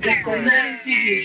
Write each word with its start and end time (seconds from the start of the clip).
Recordar 0.00 0.78
civil. 0.78 1.24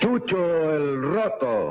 Chucho 0.00 0.74
el 0.76 1.02
Roto. 1.02 1.70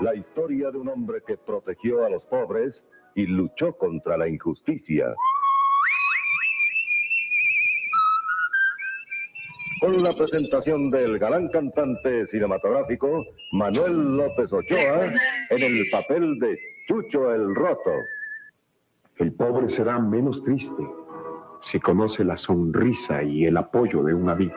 La 0.00 0.14
historia 0.14 0.70
de 0.70 0.78
un 0.78 0.88
hombre 0.88 1.22
que 1.26 1.36
protegió 1.38 2.04
a 2.04 2.10
los 2.10 2.24
pobres 2.26 2.84
y 3.16 3.26
luchó 3.26 3.72
contra 3.76 4.16
la 4.16 4.28
injusticia. 4.28 5.12
Con 9.82 10.00
la 10.00 10.10
presentación 10.12 10.90
del 10.90 11.18
galán 11.18 11.48
cantante 11.48 12.28
cinematográfico 12.28 13.24
Manuel 13.50 14.16
López 14.16 14.52
Ochoa 14.52 15.06
en 15.50 15.60
el 15.60 15.90
papel 15.90 16.38
de 16.38 16.56
Chucho 16.86 17.34
el 17.34 17.52
Roto. 17.52 17.90
El 19.16 19.32
pobre 19.32 19.74
será 19.74 19.98
menos 19.98 20.40
triste 20.44 20.84
si 21.62 21.80
conoce 21.80 22.22
la 22.22 22.36
sonrisa 22.36 23.24
y 23.24 23.46
el 23.46 23.56
apoyo 23.56 24.04
de 24.04 24.14
un 24.14 24.30
amigo. 24.30 24.54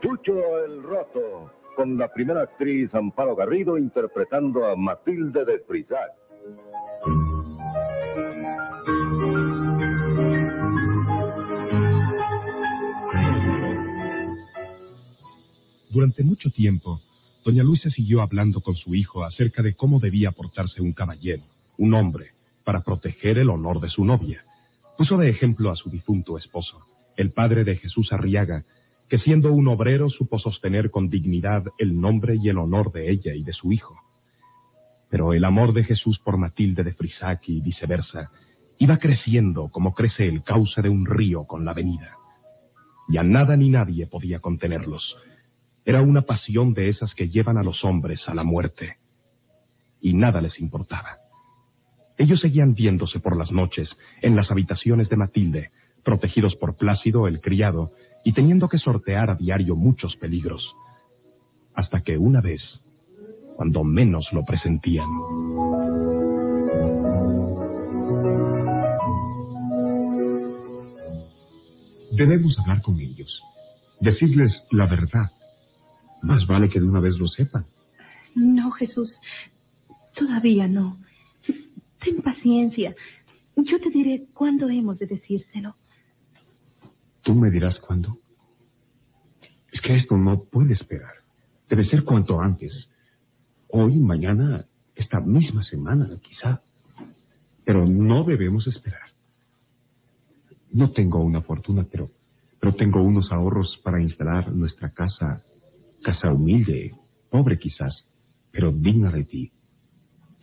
Chucho 0.00 0.64
el 0.64 0.80
Roto, 0.84 1.50
con 1.74 1.98
la 1.98 2.06
primera 2.06 2.42
actriz 2.42 2.94
Amparo 2.94 3.34
Garrido 3.34 3.76
interpretando 3.76 4.64
a 4.64 4.76
Matilde 4.76 5.44
de 5.44 5.58
Frisac. 5.58 6.23
Durante 16.04 16.22
mucho 16.22 16.50
tiempo, 16.50 17.00
doña 17.42 17.62
Luisa 17.62 17.88
siguió 17.88 18.20
hablando 18.20 18.60
con 18.60 18.74
su 18.74 18.94
hijo 18.94 19.24
acerca 19.24 19.62
de 19.62 19.72
cómo 19.72 20.00
debía 20.00 20.32
portarse 20.32 20.82
un 20.82 20.92
caballero, 20.92 21.42
un 21.78 21.94
hombre, 21.94 22.32
para 22.62 22.82
proteger 22.82 23.38
el 23.38 23.48
honor 23.48 23.80
de 23.80 23.88
su 23.88 24.04
novia. 24.04 24.42
Puso 24.98 25.16
de 25.16 25.30
ejemplo 25.30 25.70
a 25.70 25.74
su 25.74 25.88
difunto 25.88 26.36
esposo, 26.36 26.80
el 27.16 27.30
padre 27.30 27.64
de 27.64 27.76
Jesús 27.76 28.12
Arriaga, 28.12 28.64
que 29.08 29.16
siendo 29.16 29.50
un 29.50 29.66
obrero 29.66 30.10
supo 30.10 30.38
sostener 30.38 30.90
con 30.90 31.08
dignidad 31.08 31.64
el 31.78 31.98
nombre 31.98 32.36
y 32.36 32.50
el 32.50 32.58
honor 32.58 32.92
de 32.92 33.10
ella 33.10 33.32
y 33.32 33.42
de 33.42 33.54
su 33.54 33.72
hijo. 33.72 33.96
Pero 35.08 35.32
el 35.32 35.46
amor 35.46 35.72
de 35.72 35.84
Jesús 35.84 36.18
por 36.18 36.36
Matilde 36.36 36.84
de 36.84 36.92
Frisac 36.92 37.48
y 37.48 37.62
viceversa 37.62 38.28
iba 38.78 38.98
creciendo 38.98 39.70
como 39.70 39.94
crece 39.94 40.26
el 40.26 40.42
cauce 40.42 40.82
de 40.82 40.90
un 40.90 41.06
río 41.06 41.44
con 41.44 41.64
la 41.64 41.72
venida. 41.72 42.18
Ya 43.08 43.22
nada 43.22 43.56
ni 43.56 43.70
nadie 43.70 44.06
podía 44.06 44.40
contenerlos. 44.40 45.16
Era 45.84 46.00
una 46.02 46.22
pasión 46.22 46.72
de 46.72 46.88
esas 46.88 47.14
que 47.14 47.28
llevan 47.28 47.58
a 47.58 47.62
los 47.62 47.84
hombres 47.84 48.28
a 48.28 48.34
la 48.34 48.42
muerte. 48.42 48.96
Y 50.00 50.14
nada 50.14 50.40
les 50.40 50.58
importaba. 50.60 51.18
Ellos 52.16 52.40
seguían 52.40 52.74
viéndose 52.74 53.20
por 53.20 53.36
las 53.36 53.52
noches 53.52 53.96
en 54.22 54.36
las 54.36 54.50
habitaciones 54.50 55.08
de 55.08 55.16
Matilde, 55.16 55.70
protegidos 56.04 56.56
por 56.56 56.76
Plácido, 56.76 57.26
el 57.26 57.40
criado, 57.40 57.90
y 58.24 58.32
teniendo 58.32 58.68
que 58.68 58.78
sortear 58.78 59.30
a 59.30 59.34
diario 59.34 59.76
muchos 59.76 60.16
peligros. 60.16 60.74
Hasta 61.74 62.00
que 62.00 62.16
una 62.16 62.40
vez, 62.40 62.80
cuando 63.56 63.84
menos 63.84 64.32
lo 64.32 64.44
presentían, 64.44 65.08
Debemos 72.16 72.56
hablar 72.60 72.80
con 72.80 73.00
ellos, 73.00 73.42
decirles 74.00 74.64
la 74.70 74.86
verdad. 74.86 75.32
Más 76.24 76.46
vale 76.46 76.70
que 76.70 76.80
de 76.80 76.86
una 76.86 77.00
vez 77.00 77.18
lo 77.18 77.26
sepan. 77.26 77.66
No, 78.34 78.70
Jesús, 78.70 79.20
todavía 80.16 80.66
no. 80.66 80.96
Ten 82.02 82.22
paciencia. 82.22 82.94
Yo 83.56 83.78
te 83.78 83.90
diré 83.90 84.26
cuándo 84.32 84.70
hemos 84.70 84.98
de 84.98 85.06
decírselo. 85.06 85.76
¿Tú 87.22 87.34
me 87.34 87.50
dirás 87.50 87.78
cuándo? 87.78 88.18
Es 89.70 89.82
que 89.82 89.94
esto 89.94 90.16
no 90.16 90.40
puede 90.44 90.72
esperar. 90.72 91.12
Debe 91.68 91.84
ser 91.84 92.04
cuanto 92.04 92.40
antes. 92.40 92.90
Hoy, 93.68 93.98
mañana, 93.98 94.64
esta 94.94 95.20
misma 95.20 95.62
semana, 95.62 96.08
quizá. 96.22 96.62
Pero 97.66 97.86
no 97.86 98.24
debemos 98.24 98.66
esperar. 98.66 99.08
No 100.72 100.90
tengo 100.90 101.22
una 101.22 101.42
fortuna, 101.42 101.84
pero, 101.90 102.08
pero 102.58 102.74
tengo 102.74 103.02
unos 103.02 103.30
ahorros 103.30 103.78
para 103.84 104.00
instalar 104.00 104.50
nuestra 104.52 104.90
casa, 104.90 105.42
casa 106.04 106.30
humilde, 106.32 106.92
pobre 107.30 107.58
quizás, 107.58 108.08
pero 108.52 108.70
digna 108.70 109.10
de 109.10 109.24
ti. 109.24 109.50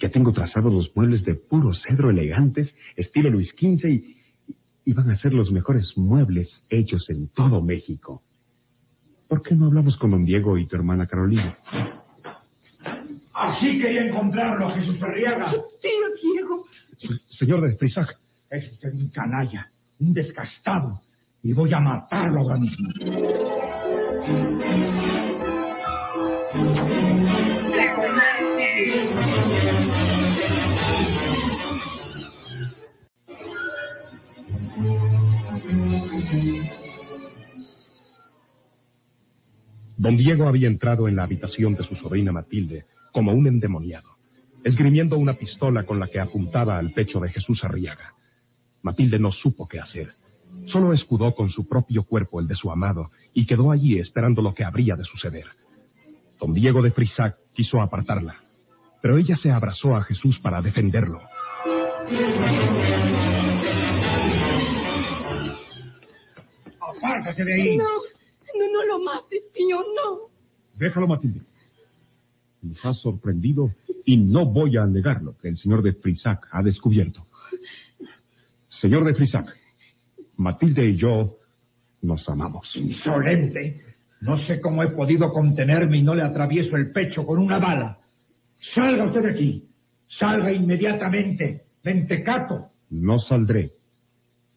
Ya 0.01 0.09
tengo 0.09 0.33
trazados 0.33 0.73
los 0.73 0.91
muebles 0.95 1.23
de 1.23 1.35
puro 1.35 1.73
cedro 1.73 2.09
elegantes, 2.09 2.75
estilo 2.97 3.29
Luis 3.29 3.51
XV, 3.51 3.85
y, 3.89 4.17
y 4.83 4.94
van 4.94 5.09
a 5.11 5.16
ser 5.16 5.31
los 5.33 5.51
mejores 5.51 5.94
muebles 5.95 6.66
hechos 6.69 7.09
en 7.11 7.27
todo 7.29 7.61
México. 7.61 8.22
¿Por 9.29 9.41
qué 9.44 9.55
no 9.55 9.67
hablamos 9.67 9.95
con 9.97 10.11
don 10.11 10.25
Diego 10.25 10.57
y 10.57 10.66
tu 10.67 10.75
hermana 10.75 11.05
Carolina? 11.07 11.55
Así 13.33 13.79
quería 13.79 14.05
encontrarlo, 14.07 14.72
Jesús 14.75 15.01
Arriaga. 15.01 15.51
Tío 15.51 16.31
Diego. 16.33 16.66
Se- 16.97 17.35
señor 17.38 17.61
de 17.61 17.75
Frisac, 17.78 18.09
Es 18.49 18.69
usted 18.73 18.93
un 18.93 19.09
canalla, 19.09 19.67
un 19.99 20.13
desgastado, 20.13 20.99
y 21.43 21.53
voy 21.53 21.72
a 21.73 21.79
matarlo 21.79 22.41
ahora 22.41 22.57
mismo. 22.57 22.88
Don 40.01 40.17
Diego 40.17 40.47
había 40.47 40.67
entrado 40.67 41.07
en 41.07 41.16
la 41.16 41.25
habitación 41.25 41.75
de 41.75 41.84
su 41.84 41.94
sobrina 41.94 42.31
Matilde 42.31 42.85
como 43.12 43.34
un 43.34 43.45
endemoniado, 43.45 44.09
esgrimiendo 44.63 45.16
una 45.16 45.35
pistola 45.35 45.84
con 45.84 46.00
la 46.00 46.07
que 46.07 46.19
apuntaba 46.19 46.79
al 46.79 46.89
pecho 46.89 47.19
de 47.19 47.29
Jesús 47.29 47.63
Arriaga. 47.63 48.11
Matilde 48.81 49.19
no 49.19 49.31
supo 49.31 49.67
qué 49.67 49.79
hacer. 49.79 50.13
Solo 50.66 50.91
escudó 50.91 51.35
con 51.35 51.50
su 51.50 51.69
propio 51.69 52.01
cuerpo 52.01 52.40
el 52.40 52.47
de 52.47 52.56
su 52.56 52.72
amado 52.72 53.11
y 53.35 53.45
quedó 53.45 53.69
allí 53.69 54.00
esperando 54.00 54.41
lo 54.41 54.56
que 54.56 54.63
habría 54.63 54.95
de 54.95 55.03
suceder. 55.03 55.45
Don 56.40 56.51
Diego 56.51 56.81
de 56.81 56.90
Frisac 56.90 57.35
quiso 57.53 57.79
apartarla, 57.79 58.38
pero 59.03 59.19
ella 59.19 59.35
se 59.35 59.51
abrazó 59.51 59.95
a 59.95 60.03
Jesús 60.03 60.40
para 60.40 60.63
defenderlo. 60.63 61.22
Apártate 66.79 67.45
de 67.45 67.53
ahí. 67.53 67.78
No, 67.78 67.85
no, 68.67 68.72
no 68.72 68.85
lo 68.85 69.03
mates, 69.03 69.41
tío, 69.53 69.77
no. 69.79 70.19
déjalo, 70.78 71.08
Matilde. 71.08 71.41
Nos 72.61 72.85
ha 72.85 72.93
sorprendido 72.93 73.69
y 74.05 74.17
no 74.17 74.46
voy 74.46 74.78
a 74.78 74.85
negar 74.85 75.23
lo 75.23 75.34
que 75.35 75.47
el 75.49 75.58
señor 75.58 75.81
de 75.81 75.93
Frisac 75.93 76.47
ha 76.52 76.61
descubierto. 76.61 77.23
Señor 78.67 79.05
de 79.05 79.13
Frisac, 79.16 79.46
Matilde 80.37 80.87
y 80.90 80.97
yo 80.97 81.34
nos 82.03 82.28
amamos. 82.29 82.75
Insolente. 82.75 83.84
No 84.22 84.37
sé 84.37 84.59
cómo 84.59 84.84
he 84.84 84.91
podido 84.91 85.31
contenerme 85.31 85.97
y 85.97 86.03
no 86.03 86.14
le 86.14 86.23
atravieso 86.23 86.75
el 86.75 86.91
pecho 86.91 87.25
con 87.25 87.40
una 87.40 87.57
bala. 87.57 87.97
Salga 88.55 89.05
usted 89.05 89.22
de 89.23 89.31
aquí. 89.31 89.64
Salga 90.07 90.52
inmediatamente. 90.52 91.64
Mentecato. 91.84 92.67
No 92.91 93.17
saldré, 93.17 93.72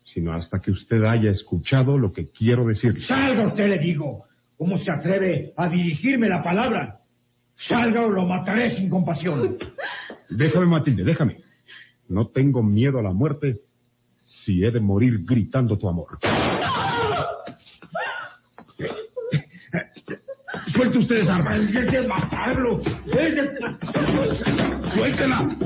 sino 0.04 0.32
hasta 0.32 0.60
que 0.60 0.70
usted 0.70 1.02
haya 1.04 1.30
escuchado 1.30 1.98
lo 1.98 2.12
que 2.12 2.30
quiero 2.30 2.64
decir. 2.66 3.00
Salga 3.00 3.46
usted, 3.46 3.68
le 3.68 3.78
digo. 3.78 4.24
¿Cómo 4.56 4.78
se 4.78 4.90
atreve 4.90 5.52
a 5.56 5.68
dirigirme 5.68 6.28
la 6.28 6.42
palabra? 6.42 7.00
Salga 7.54 8.02
o 8.02 8.08
lo 8.08 8.24
mataré 8.26 8.70
sin 8.70 8.88
compasión. 8.88 9.56
Déjame, 10.30 10.66
Matilde, 10.66 11.04
déjame. 11.04 11.38
No 12.08 12.28
tengo 12.28 12.62
miedo 12.62 12.98
a 12.98 13.02
la 13.02 13.12
muerte 13.12 13.56
si 14.24 14.64
he 14.64 14.70
de 14.70 14.80
morir 14.80 15.24
gritando 15.24 15.76
tu 15.76 15.88
amor. 15.88 16.18
Suelte 20.72 20.98
ustedes 20.98 21.28
armas. 21.28 21.66
Es 21.66 21.90
de 21.90 22.06
matarlo. 22.06 22.80
Es 22.80 23.34
de... 23.34 23.50
Suéltela. 24.94 25.56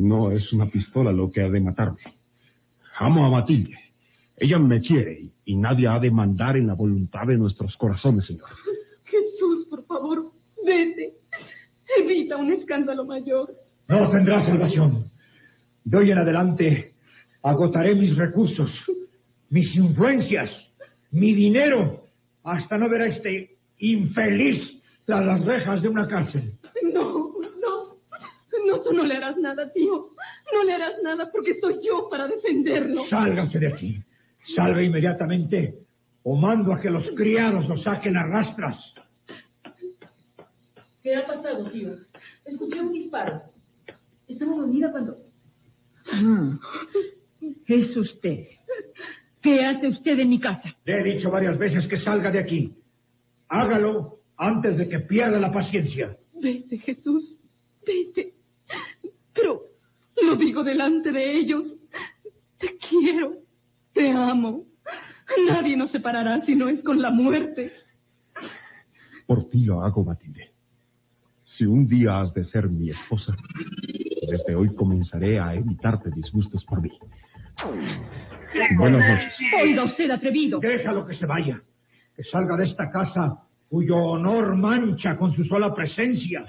No 0.00 0.32
es 0.32 0.52
una 0.52 0.66
pistola 0.66 1.12
lo 1.12 1.30
que 1.30 1.42
ha 1.42 1.48
de 1.48 1.60
matarme. 1.60 1.98
Amo 2.98 3.26
a 3.26 3.30
Matilde. 3.30 3.76
Ella 4.36 4.58
me 4.58 4.80
quiere 4.80 5.20
y, 5.44 5.56
nadie 5.56 5.86
ha 5.88 5.98
de 5.98 6.10
mandar 6.10 6.56
en 6.56 6.66
la 6.66 6.74
voluntad 6.74 7.26
de 7.26 7.36
nuestros 7.36 7.76
corazones, 7.76 8.24
señor. 8.24 8.48
favor, 9.86 10.24
vete. 10.64 11.10
Evita 11.98 12.38
un 12.38 12.52
escándalo 12.52 13.04
mayor. 13.04 13.50
No 13.88 14.10
tendrá 14.10 14.42
salvación. 14.46 15.04
De 15.84 15.98
hoy 15.98 16.10
en 16.10 16.18
adelante 16.18 16.92
agotaré 17.42 17.94
mis 17.94 18.16
recursos, 18.16 18.70
mis 19.50 19.74
influencias, 19.76 20.50
mi 21.10 21.34
dinero, 21.34 22.04
hasta 22.44 22.78
no 22.78 22.88
ver 22.88 23.02
a 23.02 23.06
este 23.06 23.50
infeliz 23.78 24.80
tras 25.04 25.26
las 25.26 25.44
rejas 25.44 25.82
de 25.82 25.88
una 25.88 26.06
cárcel. 26.06 26.52
No. 26.94 27.29
No, 28.70 28.80
tú 28.80 28.92
no 28.92 29.04
le 29.04 29.16
harás 29.16 29.36
nada, 29.36 29.70
tío. 29.72 30.08
No 30.52 30.64
le 30.64 30.74
harás 30.74 31.02
nada 31.02 31.30
porque 31.30 31.58
soy 31.60 31.76
yo 31.84 32.08
para 32.10 32.26
defenderlo. 32.28 33.04
Salga 33.04 33.44
usted 33.44 33.60
de 33.60 33.68
aquí. 33.68 33.98
Salga 34.54 34.82
inmediatamente 34.82 35.74
o 36.22 36.36
mando 36.36 36.72
a 36.72 36.80
que 36.80 36.90
los 36.90 37.10
criados 37.10 37.68
lo 37.68 37.76
saquen 37.76 38.16
a 38.16 38.26
rastras. 38.26 38.94
¿Qué 41.02 41.16
ha 41.16 41.26
pasado, 41.26 41.70
tío? 41.70 41.94
Escuché 42.44 42.80
un 42.80 42.92
disparo. 42.92 43.40
Estaba 44.28 44.54
dormida 44.54 44.90
cuando... 44.90 45.16
Ah, 46.12 46.58
es 47.66 47.96
usted. 47.96 48.46
¿Qué 49.42 49.64
hace 49.64 49.88
usted 49.88 50.18
en 50.18 50.28
mi 50.28 50.38
casa? 50.38 50.74
Le 50.84 51.00
he 51.00 51.14
dicho 51.14 51.30
varias 51.30 51.58
veces 51.58 51.86
que 51.86 51.96
salga 51.96 52.30
de 52.30 52.40
aquí. 52.40 52.74
Hágalo 53.48 54.18
antes 54.36 54.76
de 54.76 54.88
que 54.88 55.00
pierda 55.00 55.38
la 55.38 55.50
paciencia. 55.50 56.16
Vete, 56.34 56.78
Jesús. 56.78 57.38
Vete. 57.86 58.34
Pero 59.40 59.62
lo 60.22 60.36
digo 60.36 60.62
delante 60.62 61.12
de 61.12 61.38
ellos. 61.38 61.74
Te 62.58 62.76
quiero. 62.76 63.34
Te 63.92 64.10
amo. 64.10 64.64
Nadie 65.46 65.76
nos 65.76 65.90
separará 65.90 66.42
si 66.42 66.54
no 66.54 66.68
es 66.68 66.82
con 66.82 67.00
la 67.00 67.10
muerte. 67.10 67.72
Por 69.26 69.48
ti 69.48 69.64
lo 69.64 69.82
hago, 69.82 70.04
Matilde. 70.04 70.50
Si 71.44 71.64
un 71.64 71.86
día 71.86 72.20
has 72.20 72.34
de 72.34 72.42
ser 72.42 72.68
mi 72.68 72.90
esposa, 72.90 73.34
desde 74.28 74.54
hoy 74.54 74.74
comenzaré 74.74 75.38
a 75.38 75.54
evitarte 75.54 76.10
disgustos 76.10 76.64
por 76.64 76.80
mí. 76.82 76.90
Buenas 78.76 79.08
noches. 79.08 79.38
Oiga 79.62 79.84
usted, 79.84 80.10
atrevido. 80.10 80.58
Déjalo 80.58 81.06
que 81.06 81.14
se 81.14 81.26
vaya. 81.26 81.60
Que 82.16 82.22
salga 82.24 82.56
de 82.56 82.64
esta 82.64 82.90
casa 82.90 83.42
cuyo 83.68 83.96
honor 83.96 84.56
mancha 84.56 85.16
con 85.16 85.32
su 85.32 85.44
sola 85.44 85.72
presencia. 85.74 86.44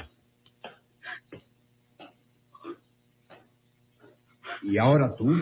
Y 4.63 4.77
ahora 4.77 5.15
tú 5.15 5.33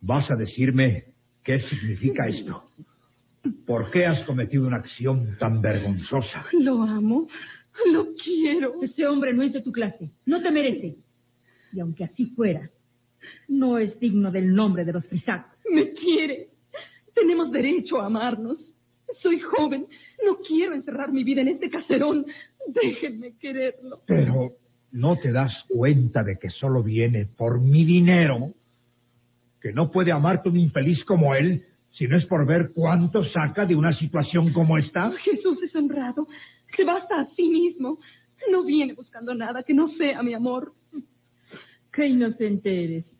vas 0.00 0.30
a 0.30 0.36
decirme 0.36 1.04
qué 1.42 1.58
significa 1.58 2.26
esto. 2.26 2.62
¿Por 3.66 3.90
qué 3.90 4.06
has 4.06 4.24
cometido 4.24 4.66
una 4.66 4.78
acción 4.78 5.36
tan 5.38 5.60
vergonzosa? 5.60 6.46
Lo 6.52 6.82
amo. 6.82 7.28
Lo 7.92 8.08
quiero. 8.22 8.82
Ese 8.82 9.06
hombre 9.06 9.32
no 9.32 9.42
es 9.42 9.52
de 9.52 9.62
tu 9.62 9.72
clase. 9.72 10.10
No 10.26 10.42
te 10.42 10.50
merece. 10.50 10.96
Y 11.72 11.80
aunque 11.80 12.04
así 12.04 12.26
fuera, 12.26 12.68
no 13.48 13.78
es 13.78 13.98
digno 14.00 14.30
del 14.30 14.54
nombre 14.54 14.84
de 14.84 14.92
los 14.92 15.08
Frisac. 15.08 15.46
Me 15.70 15.92
quiere. 15.92 16.48
Tenemos 17.14 17.50
derecho 17.50 18.00
a 18.00 18.06
amarnos. 18.06 18.70
Soy 19.20 19.40
joven. 19.40 19.86
No 20.24 20.38
quiero 20.38 20.74
encerrar 20.74 21.12
mi 21.12 21.24
vida 21.24 21.40
en 21.42 21.48
este 21.48 21.70
caserón. 21.70 22.26
Déjenme 22.66 23.36
quererlo. 23.38 23.98
Pero 24.06 24.50
no 24.92 25.16
te 25.16 25.32
das 25.32 25.64
cuenta 25.68 26.22
de 26.22 26.36
que 26.36 26.48
solo 26.48 26.82
viene 26.82 27.26
por 27.36 27.60
mi 27.60 27.84
dinero, 27.84 28.48
que 29.60 29.72
no 29.72 29.90
puede 29.90 30.12
amarte 30.12 30.48
un 30.48 30.58
infeliz 30.58 31.04
como 31.04 31.34
él, 31.34 31.62
si 31.90 32.06
no 32.06 32.16
es 32.16 32.26
por 32.26 32.46
ver 32.46 32.70
cuánto 32.74 33.22
saca 33.22 33.66
de 33.66 33.74
una 33.74 33.92
situación 33.92 34.52
como 34.52 34.78
esta. 34.78 35.10
Jesús 35.18 35.62
es 35.62 35.74
honrado. 35.74 36.26
Se 36.76 36.84
basta 36.84 37.20
a 37.20 37.24
sí 37.24 37.48
mismo. 37.48 37.98
No 38.50 38.64
viene 38.64 38.94
buscando 38.94 39.34
nada 39.34 39.62
que 39.62 39.74
no 39.74 39.88
sea 39.88 40.22
mi 40.22 40.34
amor. 40.34 40.72
Qué 41.92 42.06
inocente 42.06 42.84
eres. 42.84 43.12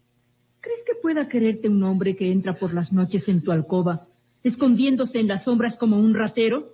¿Crees 0.60 0.80
que 0.86 1.00
pueda 1.00 1.28
quererte 1.28 1.68
un 1.68 1.82
hombre 1.82 2.14
que 2.14 2.30
entra 2.30 2.54
por 2.54 2.74
las 2.74 2.92
noches 2.92 3.28
en 3.28 3.42
tu 3.42 3.50
alcoba, 3.50 4.06
escondiéndose 4.42 5.18
en 5.18 5.28
las 5.28 5.44
sombras 5.44 5.76
como 5.76 5.98
un 5.98 6.14
ratero? 6.14 6.66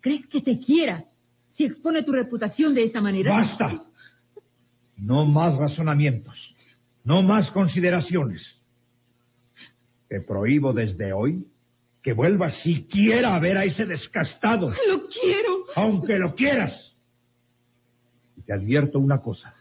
¿Crees 0.00 0.26
que 0.26 0.40
te 0.40 0.58
quiera 0.58 1.04
si 1.50 1.64
expone 1.64 2.02
tu 2.02 2.12
reputación 2.12 2.72
de 2.72 2.84
esa 2.84 3.00
manera? 3.00 3.34
¡Basta! 3.36 3.89
No 5.00 5.24
más 5.24 5.56
razonamientos, 5.56 6.54
no 7.04 7.22
más 7.22 7.50
consideraciones. 7.52 8.42
Te 10.08 10.20
prohíbo 10.20 10.72
desde 10.72 11.12
hoy 11.12 11.44
que 12.02 12.12
vuelvas 12.12 12.56
siquiera 12.62 13.34
a 13.34 13.38
ver 13.40 13.56
a 13.58 13.64
ese 13.64 13.86
descastado, 13.86 14.70
Lo 14.70 15.06
quiero. 15.08 15.64
aunque 15.76 16.18
lo 16.18 16.34
quieras. 16.34 16.94
Y 18.36 18.42
te 18.42 18.52
advierto 18.52 18.98
una 18.98 19.18
cosa. 19.18 19.54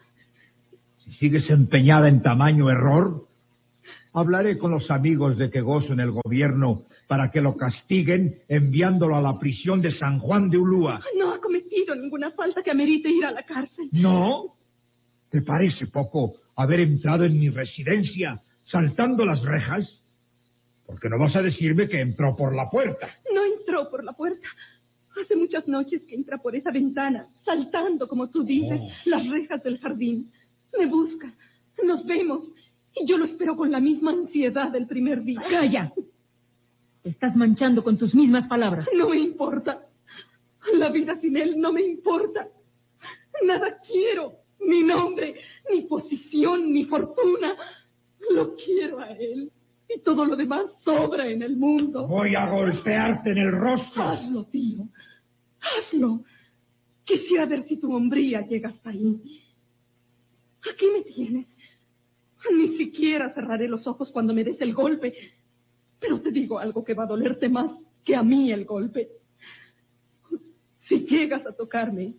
Si 1.04 1.14
sigues 1.14 1.50
empeñada 1.50 2.08
en 2.08 2.22
tamaño 2.22 2.70
error, 2.70 3.26
hablaré 4.14 4.58
con 4.58 4.72
los 4.72 4.90
amigos 4.90 5.38
de 5.38 5.50
que 5.50 5.62
gozo 5.62 5.94
en 5.94 6.00
el 6.00 6.12
gobierno 6.12 6.84
para 7.08 7.30
que 7.30 7.42
lo 7.42 7.56
castiguen 7.56 8.40
enviándolo 8.48 9.16
a 9.16 9.22
la 9.22 9.38
prisión 9.40 9.82
de 9.82 9.92
San 9.92 10.20
Juan 10.20 10.50
de 10.50 10.58
Ulúa. 10.58 11.00
No 11.18 11.34
ha 11.34 11.40
cometido 11.40 11.96
ninguna 11.96 12.32
falta 12.32 12.62
que 12.64 12.72
amerite 12.72 13.10
ir 13.10 13.26
a 13.26 13.32
la 13.32 13.44
cárcel. 13.44 13.88
¿No? 13.92 14.56
¿Te 15.30 15.42
parece 15.42 15.88
poco 15.88 16.34
haber 16.56 16.80
entrado 16.82 17.26
en 17.26 17.40
mi 17.40 17.50
residencia 17.50 18.42
saltando 18.66 19.26
las 19.26 19.42
rejas? 19.42 20.02
Porque 20.86 21.08
no 21.10 21.20
vas 21.20 21.36
a 21.36 21.42
decirme 21.42 21.88
que 21.88 22.02
entró 22.02 22.36
por 22.36 22.56
la 22.56 22.68
puerta. 22.70 23.08
No 23.34 23.44
entró 23.46 23.90
por 23.90 24.04
la 24.04 24.14
puerta. 24.14 24.48
Hace 25.22 25.36
muchas 25.36 25.68
noches 25.68 26.04
que 26.08 26.16
entra 26.16 26.38
por 26.38 26.56
esa 26.56 26.72
ventana, 26.72 27.28
saltando, 27.44 28.08
como 28.08 28.30
tú 28.30 28.44
dices, 28.44 28.80
Oh. 28.82 28.90
las 29.06 29.28
rejas 29.28 29.62
del 29.64 29.80
jardín. 29.80 30.32
Me 30.78 30.86
busca. 30.88 31.32
Nos 31.84 32.06
vemos. 32.06 32.44
Y 32.96 33.06
yo 33.08 33.18
lo 33.18 33.26
espero 33.26 33.56
con 33.56 33.72
la 33.72 33.80
misma 33.80 34.12
ansiedad 34.12 34.72
del 34.72 34.88
primer 34.88 35.24
día. 35.24 35.42
Calla. 35.50 35.92
Te 37.04 37.10
estás 37.10 37.36
manchando 37.36 37.84
con 37.84 37.98
tus 37.98 38.14
mismas 38.16 38.48
palabras. 38.48 38.88
No 38.96 39.10
me 39.10 39.18
importa. 39.20 39.82
La 40.74 40.90
vida 40.92 41.16
sin 41.18 41.38
él 41.38 41.60
no 41.60 41.72
me 41.72 41.82
importa. 41.82 42.48
Nada 43.46 43.78
quiero. 43.88 44.34
Ni 44.60 44.84
nombre, 44.84 45.36
ni 45.72 45.84
posición, 45.84 46.72
ni 46.72 46.86
fortuna. 46.86 47.56
Lo 48.32 48.56
quiero 48.56 49.00
a 49.00 49.12
él. 49.12 49.52
Y 49.88 50.02
todo 50.02 50.24
lo 50.26 50.36
demás 50.36 50.82
sobra 50.84 51.28
en 51.28 51.42
el 51.42 51.56
mundo. 51.56 52.08
Voy 52.08 52.36
a 52.36 52.50
golpearte 52.50 53.32
en 53.32 53.38
el 53.40 53.52
rostro. 53.52 54.04
Hazlo, 54.04 54.46
tío. 54.46 54.84
Hazlo. 55.60 56.24
Quisiera 57.06 57.46
ver 57.48 57.64
si 57.64 57.80
tu 57.80 57.96
hombría 57.96 58.42
llega 58.42 58.70
hasta 58.70 58.92
ahí. 58.92 59.42
Aquí 60.72 60.86
me 60.94 61.02
tienes. 61.02 61.58
Ni 62.56 62.78
siquiera 62.78 63.34
cerraré 63.34 63.68
los 63.68 63.88
ojos 63.88 64.12
cuando 64.12 64.34
me 64.34 64.44
des 64.44 64.62
el 64.62 64.74
golpe. 64.74 65.14
Pero 66.00 66.22
te 66.22 66.32
digo 66.32 66.60
algo 66.60 66.84
que 66.84 66.94
va 66.94 67.04
a 67.04 67.08
dolerte 67.08 67.50
más 67.50 67.72
que 68.06 68.16
a 68.16 68.24
mí 68.24 68.52
el 68.52 68.66
golpe. 68.66 69.08
Si 70.82 71.00
llegas 71.00 71.46
a 71.46 71.56
tocarme, 71.56 72.14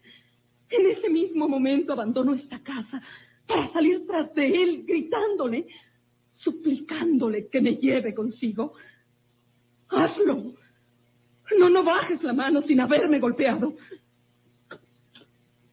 en 0.70 0.86
ese 0.86 1.10
mismo 1.10 1.48
momento 1.48 1.92
abandono 1.92 2.34
esta 2.34 2.60
casa 2.62 3.02
para 3.46 3.68
salir 3.68 4.06
tras 4.06 4.32
de 4.34 4.46
él 4.46 4.84
gritándole, 4.86 5.66
suplicándole 6.30 7.48
que 7.48 7.60
me 7.60 7.74
lleve 7.74 8.14
consigo. 8.14 8.74
Hazlo. 9.88 10.54
No, 11.58 11.68
no 11.68 11.82
bajes 11.82 12.22
la 12.22 12.32
mano 12.32 12.62
sin 12.62 12.80
haberme 12.80 13.18
golpeado. 13.18 13.74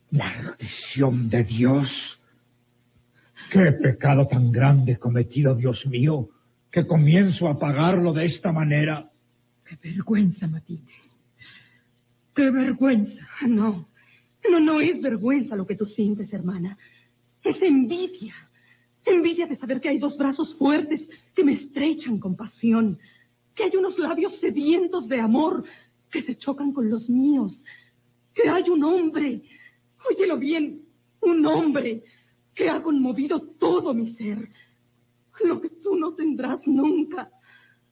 Maldición 0.10 1.30
de 1.30 1.44
Dios. 1.44 2.18
Qué 3.52 3.72
pecado 3.74 4.26
tan 4.26 4.52
grande 4.52 4.94
he 4.94 4.98
cometido, 4.98 5.56
Dios 5.56 5.86
mío, 5.86 6.28
que 6.72 6.88
comienzo 6.88 7.48
a 7.48 7.60
pagarlo 7.60 8.12
de 8.12 8.26
esta 8.26 8.52
manera. 8.52 9.08
Qué 9.64 9.78
vergüenza, 9.82 10.48
Matilde. 10.48 10.92
Qué 12.36 12.50
vergüenza. 12.50 13.28
No, 13.48 13.88
no, 14.50 14.60
no 14.60 14.82
es 14.82 15.02
vergüenza 15.02 15.56
lo 15.56 15.66
que 15.66 15.76
tú 15.76 15.86
sientes, 15.86 16.32
hermana. 16.34 16.78
Es 17.44 17.62
envidia. 17.62 18.34
Envidia 19.06 19.48
de 19.48 19.56
saber 19.56 19.80
que 19.80 19.90
hay 19.90 20.00
dos 20.00 20.18
brazos 20.18 20.56
fuertes 20.56 21.08
que 21.34 21.44
me 21.44 21.54
estrechan 21.54 22.20
con 22.20 22.36
pasión. 22.36 22.98
Que 23.56 23.64
hay 23.64 23.76
unos 23.76 23.98
labios 23.98 24.40
sedientos 24.40 25.08
de 25.08 25.20
amor 25.20 25.64
que 26.12 26.22
se 26.22 26.36
chocan 26.36 26.74
con 26.74 26.90
los 26.90 27.10
míos. 27.10 27.64
Que 28.34 28.50
hay 28.50 28.70
un 28.70 28.84
hombre, 28.84 29.42
óyelo 30.10 30.38
bien, 30.38 30.82
un 31.22 31.46
hombre 31.46 32.04
que 32.54 32.70
ha 32.70 32.82
conmovido 32.82 33.40
todo 33.60 33.94
mi 33.94 34.08
ser. 34.08 34.50
Lo 35.44 35.62
que 35.62 35.70
tú 35.70 35.96
no 35.96 36.14
tendrás 36.14 36.66
nunca. 36.68 37.30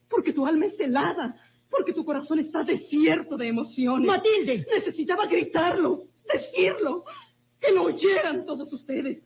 Porque 0.09 0.33
tu 0.33 0.45
alma 0.45 0.65
es 0.65 0.79
helada. 0.79 1.35
Porque 1.69 1.93
tu 1.93 2.03
corazón 2.03 2.39
está 2.39 2.63
desierto 2.63 3.37
de 3.37 3.47
emociones. 3.47 4.07
Matilde. 4.07 4.65
Necesitaba 4.73 5.25
gritarlo, 5.27 6.03
decirlo, 6.31 7.05
que 7.59 7.71
lo 7.71 7.83
oyeran 7.83 8.45
todos 8.45 8.71
ustedes. 8.73 9.23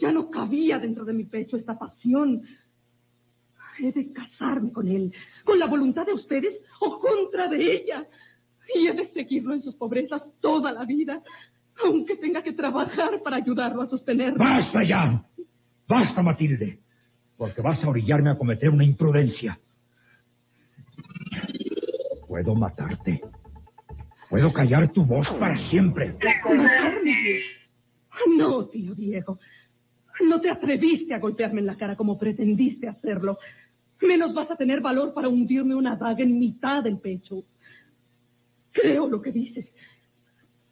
Ya 0.00 0.10
no 0.10 0.30
cabía 0.30 0.78
dentro 0.78 1.04
de 1.04 1.12
mi 1.12 1.24
pecho 1.24 1.56
esta 1.56 1.78
pasión. 1.78 2.42
He 3.78 3.92
de 3.92 4.12
casarme 4.12 4.72
con 4.72 4.88
él, 4.88 5.12
con 5.44 5.58
la 5.58 5.66
voluntad 5.66 6.06
de 6.06 6.14
ustedes 6.14 6.60
o 6.80 6.98
contra 6.98 7.48
de 7.48 7.76
ella. 7.76 8.06
Y 8.74 8.88
he 8.88 8.94
de 8.94 9.04
seguirlo 9.06 9.52
en 9.54 9.60
sus 9.60 9.76
pobrezas 9.76 10.22
toda 10.40 10.72
la 10.72 10.84
vida, 10.84 11.22
aunque 11.84 12.16
tenga 12.16 12.42
que 12.42 12.52
trabajar 12.52 13.22
para 13.22 13.36
ayudarlo 13.36 13.82
a 13.82 13.86
sostenerlo. 13.86 14.38
¡Basta 14.38 14.80
ya! 14.82 15.24
¡Basta, 15.86 16.22
Matilde! 16.22 16.80
Porque 17.36 17.60
vas 17.60 17.84
a 17.84 17.88
orillarme 17.88 18.30
a 18.30 18.34
cometer 18.34 18.70
una 18.70 18.84
imprudencia. 18.84 19.58
Puedo 22.26 22.54
matarte. 22.54 23.20
Puedo 24.28 24.52
callar 24.52 24.90
tu 24.90 25.04
voz 25.04 25.28
para 25.34 25.56
siempre. 25.56 26.16
No, 28.36 28.66
tío 28.66 28.94
Diego. 28.94 29.38
No 30.20 30.40
te 30.40 30.50
atreviste 30.50 31.14
a 31.14 31.18
golpearme 31.18 31.60
en 31.60 31.66
la 31.66 31.76
cara 31.76 31.96
como 31.96 32.18
pretendiste 32.18 32.88
hacerlo. 32.88 33.38
Menos 34.00 34.34
vas 34.34 34.50
a 34.50 34.56
tener 34.56 34.80
valor 34.80 35.14
para 35.14 35.28
hundirme 35.28 35.74
una 35.74 35.96
daga 35.96 36.22
en 36.22 36.38
mitad 36.38 36.82
del 36.82 36.98
pecho. 36.98 37.44
Creo 38.72 39.08
lo 39.08 39.20
que 39.22 39.32
dices. 39.32 39.74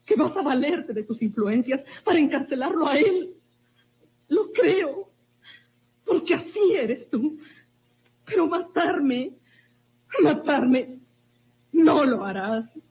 Que 0.05 0.17
vas 0.17 0.37
a 0.37 0.43
valerte 0.43 0.93
de 0.93 1.05
tus 1.05 1.23
influencias 1.23 1.85
para 2.05 2.19
encarcelarlo 2.19 2.89
a 2.89 2.99
él. 2.99 3.35
Lo 4.29 4.51
creo. 4.53 5.09
Porque 6.05 6.35
así 6.35 6.75
eres 6.75 7.09
tú. 7.09 7.39
Pero 8.27 8.47
matarme, 8.47 9.31
matarme, 10.23 10.99
no 11.73 12.05
lo 12.05 12.25
harás. 12.25 12.84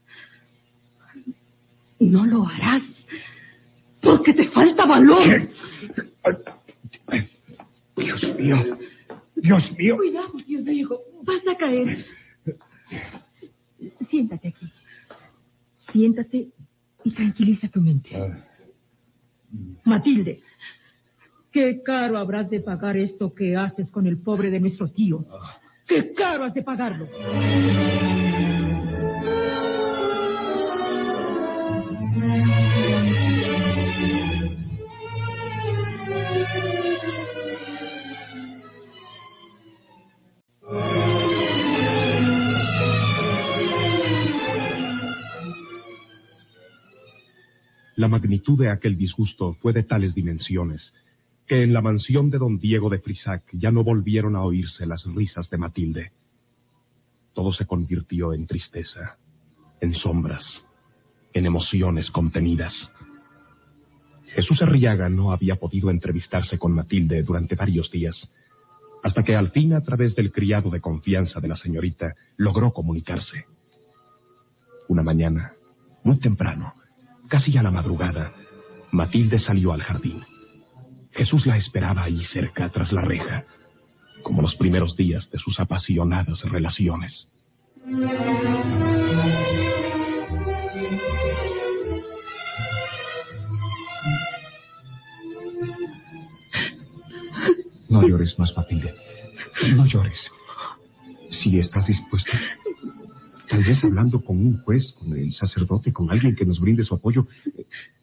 No 2.12 2.26
lo 2.26 2.48
harás. 2.48 3.08
Porque 4.02 4.34
te 4.34 4.50
falta 4.50 4.86
valor. 4.86 5.48
Dios 7.96 8.24
mío. 8.38 8.78
Dios 9.36 9.78
mío. 9.78 9.96
Cuidado, 9.98 10.34
Dios 10.46 10.64
mío. 10.64 10.90
Vas 11.24 11.48
a 11.48 11.56
caer. 11.56 12.06
Siéntate 14.02 14.50
aquí. 14.50 14.72
Siéntate 15.76 16.48
y 17.04 17.12
tranquiliza 17.12 17.68
tu 17.68 17.82
mente. 17.82 18.12
Matilde, 19.84 20.42
qué 21.52 21.82
caro 21.84 22.18
habrás 22.18 22.50
de 22.50 22.60
pagar 22.60 22.98
esto 22.98 23.34
que 23.34 23.56
haces 23.56 23.92
con 23.92 24.08
el 24.08 24.18
pobre 24.18 24.50
de 24.50 24.60
nuestro 24.60 24.88
tío. 24.88 25.26
Qué 25.88 26.14
caro 26.14 26.46
has 26.46 26.54
de 26.54 26.64
pagarlo. 26.64 27.08
La 47.96 48.08
magnitud 48.08 48.58
de 48.58 48.70
aquel 48.70 48.98
disgusto 48.98 49.54
fue 49.54 49.72
de 49.72 49.84
tales 49.84 50.16
dimensiones 50.16 50.94
que 51.48 51.62
en 51.62 51.74
la 51.74 51.82
mansión 51.82 52.30
de 52.30 52.38
don 52.38 52.58
Diego 52.58 52.90
de 52.90 53.00
Frisac 53.00 53.44
ya 53.52 53.70
no 53.70 53.84
volvieron 53.84 54.36
a 54.36 54.44
oírse 54.44 54.86
las 54.86 55.06
risas 55.06 55.50
de 55.50 55.58
Matilde. 55.58 56.12
Todo 57.34 57.52
se 57.54 57.66
convirtió 57.66 58.34
en 58.34 58.48
tristeza, 58.48 59.18
en 59.82 59.94
sombras, 59.94 60.64
en 61.34 61.46
emociones 61.46 62.10
contenidas. 62.10 62.74
Jesús 64.28 64.62
Arriaga 64.62 65.10
no 65.10 65.32
había 65.32 65.58
podido 65.58 65.92
entrevistarse 65.92 66.58
con 66.58 66.74
Matilde 66.74 67.22
durante 67.22 67.56
varios 67.56 67.92
días, 67.92 68.28
hasta 69.04 69.22
que 69.22 69.36
al 69.36 69.52
fin, 69.52 69.74
a 69.74 69.82
través 69.82 70.16
del 70.16 70.32
criado 70.32 70.70
de 70.70 70.82
confianza 70.82 71.40
de 71.40 71.50
la 71.50 71.56
señorita, 71.56 72.14
logró 72.38 72.72
comunicarse. 72.72 73.46
Una 74.88 75.04
mañana, 75.04 75.54
muy 76.04 76.18
temprano, 76.20 76.74
casi 77.34 77.58
a 77.58 77.64
la 77.64 77.72
madrugada, 77.72 78.32
Matilde 78.92 79.40
salió 79.40 79.74
al 79.74 79.82
jardín. 79.82 80.24
Jesús 81.14 81.48
la 81.48 81.58
esperaba 81.58 82.04
ahí 82.04 82.24
cerca, 82.26 82.70
tras 82.70 82.92
la 82.92 83.02
reja, 83.02 83.44
como 84.22 84.44
los 84.44 84.56
primeros 84.56 84.96
días 84.96 85.32
de 85.32 85.40
sus 85.40 85.60
apasionadas 85.60 86.44
relaciones. 86.44 87.28
No 97.90 98.08
llores 98.08 98.38
más, 98.38 98.56
Matilde. 98.56 98.94
No 99.76 99.88
llores. 99.88 100.30
Si 101.32 101.58
estás 101.58 101.88
dispuesta, 101.88 102.40
tal 103.54 103.64
vez 103.64 103.84
hablando 103.84 104.20
con 104.20 104.38
un 104.38 104.58
juez, 104.64 104.92
con 104.94 105.16
el 105.16 105.32
sacerdote, 105.32 105.94
con 105.94 106.10
alguien 106.10 106.36
que 106.36 106.44
nos 106.44 106.60
brinde 106.60 106.84
su 106.84 106.96
apoyo, 106.96 107.28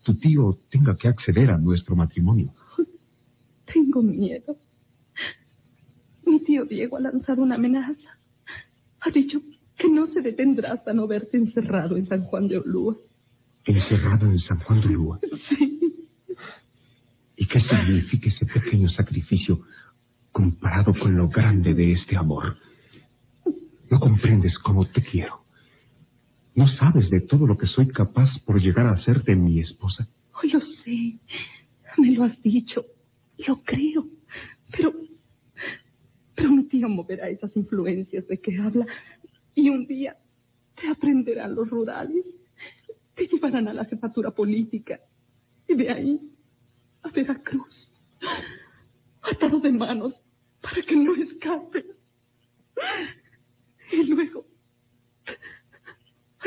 tu 0.04 0.14
tío 0.14 0.56
tenga 0.70 0.96
que 0.96 1.08
acceder 1.08 1.50
a 1.50 1.58
nuestro 1.58 1.96
matrimonio. 1.96 2.54
Tengo 3.72 4.00
miedo. 4.00 4.56
Mi 6.24 6.38
tío 6.44 6.64
Diego 6.66 6.98
ha 6.98 7.00
lanzado 7.00 7.42
una 7.42 7.56
amenaza. 7.56 8.10
Ha 9.00 9.10
dicho 9.10 9.40
que 9.76 9.88
no 9.90 10.06
se 10.06 10.20
detendrá 10.20 10.72
hasta 10.72 10.92
no 10.92 11.08
verte 11.08 11.36
encerrado 11.36 11.96
en 11.96 12.06
San 12.06 12.22
Juan 12.22 12.46
de 12.46 12.58
Olúa. 12.58 12.96
Encerrado 13.64 14.26
en 14.26 14.38
San 14.38 14.60
Juan 14.60 14.80
de 14.82 14.88
Lúa. 14.88 15.18
Sí. 15.48 15.80
¿Y 17.34 17.46
qué 17.46 17.58
significa 17.58 18.28
ese 18.28 18.46
pequeño 18.46 18.88
sacrificio 18.88 19.58
comparado 20.30 20.92
con 20.94 21.16
lo 21.16 21.28
grande 21.28 21.74
de 21.74 21.92
este 21.92 22.16
amor? 22.16 22.56
No 23.90 23.98
comprendes 23.98 24.56
cómo 24.60 24.86
te 24.86 25.02
quiero. 25.02 25.39
No 26.54 26.66
sabes 26.66 27.10
de 27.10 27.20
todo 27.20 27.46
lo 27.46 27.56
que 27.56 27.66
soy 27.66 27.88
capaz 27.88 28.38
por 28.44 28.60
llegar 28.60 28.86
a 28.86 28.92
hacerte 28.92 29.36
mi 29.36 29.60
esposa. 29.60 30.06
Oh, 30.34 30.46
lo 30.46 30.60
sé. 30.60 31.14
Me 31.96 32.12
lo 32.12 32.24
has 32.24 32.42
dicho. 32.42 32.84
Lo 33.46 33.62
creo. 33.62 34.06
Pero. 34.70 34.92
Pero 36.34 36.50
mi 36.50 36.64
tío 36.64 36.88
moverá 36.88 37.28
esas 37.28 37.56
influencias 37.56 38.26
de 38.26 38.38
que 38.38 38.58
habla. 38.58 38.86
Y 39.54 39.68
un 39.68 39.86
día 39.86 40.16
te 40.80 40.88
aprenderán 40.88 41.54
los 41.54 41.68
rurales. 41.68 42.26
Te 43.14 43.26
llevarán 43.26 43.68
a 43.68 43.74
la 43.74 43.84
jefatura 43.84 44.30
política. 44.30 44.98
Y 45.68 45.74
de 45.74 45.90
ahí 45.90 46.20
a 47.02 47.10
Veracruz. 47.10 47.88
Atado 49.22 49.60
de 49.60 49.72
manos 49.72 50.18
para 50.60 50.82
que 50.82 50.96
no 50.96 51.14
escapes. 51.14 51.86
Y 53.92 54.04
luego. 54.04 54.49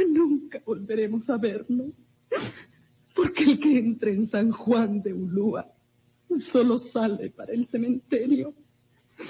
Nunca 0.09 0.59
volveremos 0.65 1.29
a 1.29 1.37
vernos. 1.37 1.93
Porque 3.15 3.43
el 3.43 3.59
que 3.59 3.79
entre 3.79 4.13
en 4.13 4.25
San 4.25 4.51
Juan 4.51 5.01
de 5.01 5.13
Ulúa 5.13 5.65
solo 6.39 6.79
sale 6.79 7.29
para 7.29 7.53
el 7.53 7.67
cementerio. 7.67 8.53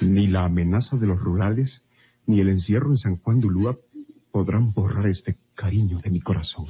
Ni 0.01 0.27
la 0.27 0.46
amenaza 0.46 0.96
de 0.96 1.08
los 1.08 1.20
rurales, 1.20 1.82
ni 2.25 2.39
el 2.39 2.50
encierro 2.50 2.89
en 2.89 2.98
San 2.98 3.17
Juan 3.17 3.39
de 3.39 3.48
Ulúa 3.48 3.77
podrán 4.32 4.72
borrar 4.72 5.08
este 5.08 5.36
cariño 5.53 6.00
de 6.00 6.10
mi 6.10 6.22
corazón. 6.22 6.65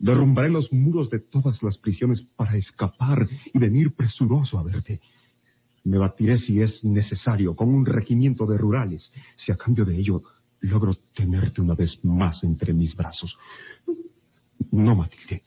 Derrumbaré 0.00 0.50
los 0.50 0.72
muros 0.72 1.10
de 1.10 1.20
todas 1.20 1.62
las 1.62 1.78
prisiones 1.78 2.22
para 2.36 2.56
escapar 2.56 3.28
y 3.52 3.58
venir 3.58 3.92
presuroso 3.92 4.58
a 4.58 4.62
verte. 4.62 5.00
Me 5.84 5.98
batiré 5.98 6.38
si 6.38 6.60
es 6.60 6.84
necesario 6.84 7.54
con 7.54 7.68
un 7.68 7.86
regimiento 7.86 8.46
de 8.46 8.58
rurales, 8.58 9.12
si 9.36 9.52
a 9.52 9.56
cambio 9.56 9.84
de 9.84 9.96
ello 9.96 10.22
logro 10.60 10.94
tenerte 11.14 11.60
una 11.60 11.74
vez 11.74 11.98
más 12.04 12.42
entre 12.44 12.72
mis 12.72 12.94
brazos. 12.94 13.36
No, 14.72 14.94
Matilde. 14.96 15.42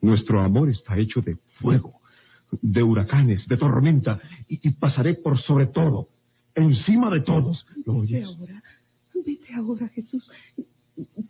Nuestro 0.00 0.40
amor 0.40 0.70
está 0.70 0.96
hecho 0.96 1.20
de 1.20 1.36
fuego, 1.60 2.00
de 2.62 2.82
huracanes, 2.82 3.46
de 3.48 3.56
tormenta, 3.56 4.20
y, 4.46 4.68
y 4.68 4.72
pasaré 4.72 5.14
por 5.14 5.38
sobre 5.40 5.66
todo, 5.66 6.08
encima 6.54 7.10
de 7.10 7.22
todos. 7.22 7.66
¿Lo 7.84 8.00
Vete 8.00 8.16
oyes? 8.16 8.36
ahora. 8.38 8.62
Vete 9.26 9.54
ahora, 9.54 9.88
Jesús. 9.88 10.30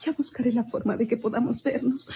Ya 0.05 0.13
buscaré 0.13 0.53
la 0.53 0.65
forma 0.65 0.97
de 0.97 1.07
que 1.07 1.17
podamos 1.17 1.63
vernos. 1.63 2.09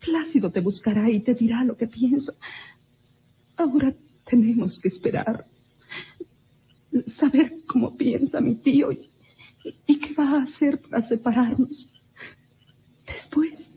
Plácido 0.00 0.50
te 0.50 0.60
buscará 0.60 1.10
y 1.10 1.20
te 1.20 1.34
dirá 1.34 1.64
lo 1.64 1.76
que 1.76 1.86
pienso. 1.86 2.34
Ahora 3.56 3.92
tenemos 4.28 4.78
que 4.78 4.88
esperar. 4.88 5.44
Saber 7.18 7.52
cómo 7.66 7.96
piensa 7.96 8.40
mi 8.40 8.56
tío 8.56 8.92
y, 8.92 9.09
y 9.86 9.98
qué 10.00 10.14
va 10.14 10.38
a 10.38 10.42
hacer 10.42 10.78
para 10.80 11.02
separarnos. 11.02 11.88
Después 13.06 13.74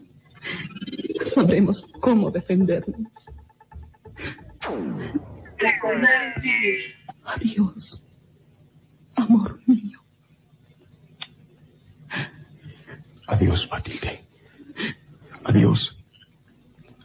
sabremos 1.34 1.84
cómo 2.00 2.32
defendernos. 2.32 3.08
Recordar. 5.58 6.34
Adiós, 7.26 8.04
amor 9.16 9.60
mío. 9.66 10.00
Adiós, 13.28 13.68
Matilde. 13.72 14.24
Adiós. 15.46 15.98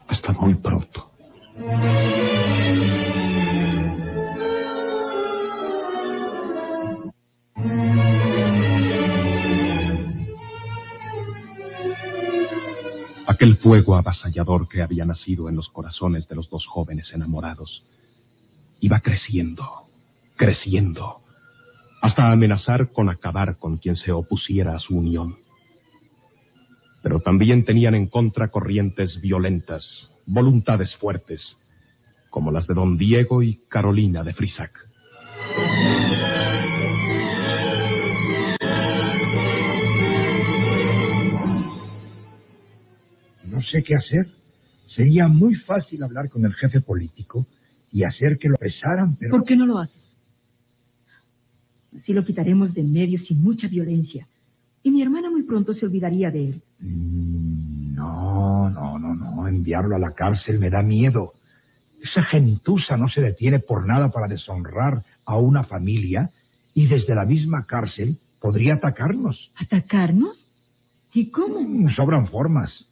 Hasta 0.09 0.33
muy 0.33 0.55
pronto. 0.55 1.11
Aquel 13.39 13.57
fuego 13.59 13.95
avasallador 13.95 14.69
que 14.69 14.83
había 14.83 15.05
nacido 15.05 15.49
en 15.49 15.55
los 15.55 15.69
corazones 15.69 16.27
de 16.27 16.35
los 16.35 16.51
dos 16.51 16.67
jóvenes 16.67 17.13
enamorados 17.15 17.85
iba 18.81 18.99
creciendo, 18.99 19.65
creciendo, 20.35 21.19
hasta 22.03 22.33
amenazar 22.33 22.91
con 22.91 23.09
acabar 23.09 23.57
con 23.59 23.77
quien 23.77 23.95
se 23.95 24.11
opusiera 24.11 24.75
a 24.75 24.81
su 24.81 24.99
unión. 24.99 25.37
Pero 27.01 27.21
también 27.21 27.65
tenían 27.65 27.95
en 27.95 28.09
contra 28.09 28.49
corrientes 28.49 29.21
violentas, 29.21 30.11
voluntades 30.27 30.97
fuertes, 30.97 31.57
como 32.31 32.51
las 32.51 32.67
de 32.67 32.75
don 32.75 32.99
Diego 32.99 33.45
y 33.45 33.61
Carolina 33.69 34.25
de 34.25 34.35
Frisac. 34.35 34.73
No 43.59 43.65
sé 43.65 43.83
qué 43.83 43.97
hacer. 43.97 44.29
Sería 44.87 45.27
muy 45.27 45.57
fácil 45.57 46.05
hablar 46.05 46.29
con 46.31 46.45
el 46.45 46.55
jefe 46.55 46.81
político 46.81 47.45
y 47.91 48.05
hacer 48.05 48.39
que 48.39 48.49
lo 48.49 48.55
pesaran, 48.55 49.17
pero... 49.17 49.33
¿Por 49.33 49.45
qué 49.45 49.57
no 49.57 49.67
lo 49.67 49.79
haces? 49.79 50.17
Así 51.97 52.13
lo 52.13 52.23
quitaremos 52.23 52.73
de 52.73 52.83
en 52.83 52.93
medio 52.93 53.19
sin 53.19 53.43
mucha 53.43 53.67
violencia. 53.67 54.29
Y 54.85 54.93
mi 54.93 55.03
hermana 55.03 55.29
muy 55.29 55.43
pronto 55.43 55.75
se 55.75 55.87
olvidaría 55.87 56.31
de 56.31 56.51
él. 56.51 56.63
Mm, 56.79 57.95
No, 57.97 58.71
no, 58.71 58.97
no, 58.97 59.13
no. 59.17 59.49
Enviarlo 59.49 59.97
a 59.97 59.99
la 59.99 60.13
cárcel 60.13 60.61
me 60.61 60.71
da 60.71 60.81
miedo. 60.83 61.33
Esa 62.01 62.23
gentuza 62.23 62.97
no 62.97 63.09
se 63.09 63.21
detiene 63.23 63.59
por 63.59 63.85
nada 63.89 64.09
para 64.11 64.29
deshonrar 64.29 65.03
a 65.25 65.37
una 65.37 65.65
familia 65.65 66.31
y 66.75 66.87
desde 66.87 67.13
la 67.17 67.25
misma 67.25 67.65
cárcel 67.67 68.19
podría 68.41 68.75
atacarnos. 68.75 69.51
¿Atacarnos? 69.61 70.47
¿Y 71.13 71.31
cómo? 71.33 71.61
Mm, 71.61 71.89
Sobran 71.91 72.29
formas. 72.29 72.87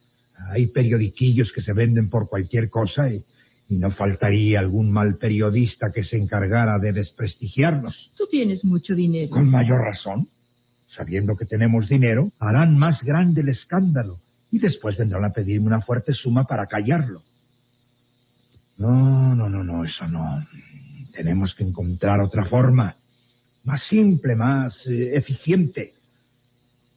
Hay 0.50 0.68
periodiquillos 0.68 1.52
que 1.52 1.62
se 1.62 1.72
venden 1.72 2.08
por 2.08 2.28
cualquier 2.28 2.68
cosa 2.70 3.10
y, 3.10 3.22
y 3.68 3.78
no 3.78 3.90
faltaría 3.90 4.60
algún 4.60 4.90
mal 4.90 5.16
periodista 5.16 5.90
que 5.92 6.04
se 6.04 6.16
encargara 6.16 6.78
de 6.78 6.92
desprestigiarnos. 6.92 8.10
Tú 8.16 8.26
tienes 8.30 8.64
mucho 8.64 8.94
dinero. 8.94 9.30
Con 9.30 9.50
mayor 9.50 9.80
razón. 9.80 10.28
Sabiendo 10.88 11.34
que 11.34 11.46
tenemos 11.46 11.88
dinero, 11.88 12.30
harán 12.38 12.78
más 12.78 13.02
grande 13.02 13.40
el 13.40 13.48
escándalo 13.48 14.18
y 14.50 14.58
después 14.58 14.96
vendrán 14.96 15.24
a 15.24 15.30
pedirme 15.30 15.66
una 15.66 15.80
fuerte 15.80 16.12
suma 16.12 16.44
para 16.44 16.66
callarlo. 16.66 17.22
No, 18.78 19.34
no, 19.34 19.48
no, 19.48 19.64
no, 19.64 19.84
eso 19.84 20.06
no. 20.06 20.46
Tenemos 21.12 21.54
que 21.54 21.64
encontrar 21.64 22.20
otra 22.20 22.44
forma. 22.46 22.94
Más 23.64 23.82
simple, 23.88 24.36
más 24.36 24.86
eh, 24.86 25.16
eficiente. 25.16 25.94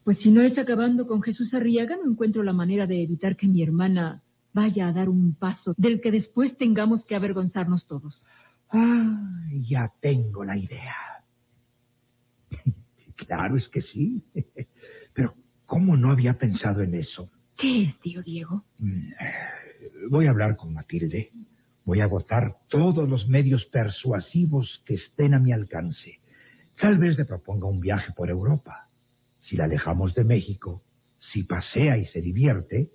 Pues 0.03 0.19
si 0.19 0.31
no 0.31 0.41
es 0.41 0.57
acabando 0.57 1.05
con 1.05 1.21
Jesús 1.21 1.53
Arriaga, 1.53 1.95
no 1.97 2.11
encuentro 2.11 2.43
la 2.43 2.53
manera 2.53 2.87
de 2.87 3.03
evitar 3.03 3.35
que 3.35 3.47
mi 3.47 3.61
hermana 3.61 4.21
vaya 4.53 4.87
a 4.87 4.93
dar 4.93 5.09
un 5.09 5.35
paso 5.35 5.73
del 5.77 6.01
que 6.01 6.11
después 6.11 6.57
tengamos 6.57 7.05
que 7.05 7.15
avergonzarnos 7.15 7.87
todos. 7.87 8.23
Ah, 8.71 9.47
ya 9.51 9.91
tengo 10.01 10.43
la 10.43 10.57
idea. 10.57 10.95
Claro, 13.27 13.57
es 13.57 13.67
que 13.67 13.81
sí. 13.81 14.23
Pero, 15.13 15.33
¿cómo 15.65 15.97
no 15.97 16.09
había 16.09 16.35
pensado 16.35 16.81
en 16.81 16.95
eso? 16.95 17.29
¿Qué 17.57 17.83
es, 17.83 17.99
tío 17.99 18.23
Diego? 18.23 18.63
Mm, 18.79 19.11
Voy 20.09 20.27
a 20.27 20.29
hablar 20.29 20.55
con 20.55 20.73
Matilde. 20.73 21.29
Voy 21.85 21.99
a 22.01 22.05
agotar 22.05 22.55
todos 22.69 23.07
los 23.09 23.27
medios 23.27 23.65
persuasivos 23.65 24.81
que 24.85 24.93
estén 24.95 25.33
a 25.33 25.39
mi 25.39 25.51
alcance. 25.51 26.19
Tal 26.79 26.97
vez 26.97 27.17
le 27.17 27.25
proponga 27.25 27.67
un 27.67 27.79
viaje 27.79 28.13
por 28.13 28.29
Europa. 28.29 28.88
Si 29.49 29.57
la 29.57 29.63
alejamos 29.63 30.13
de 30.13 30.23
México, 30.23 30.83
si 31.17 31.41
pasea 31.41 31.97
y 31.97 32.05
se 32.05 32.21
divierte, 32.21 32.89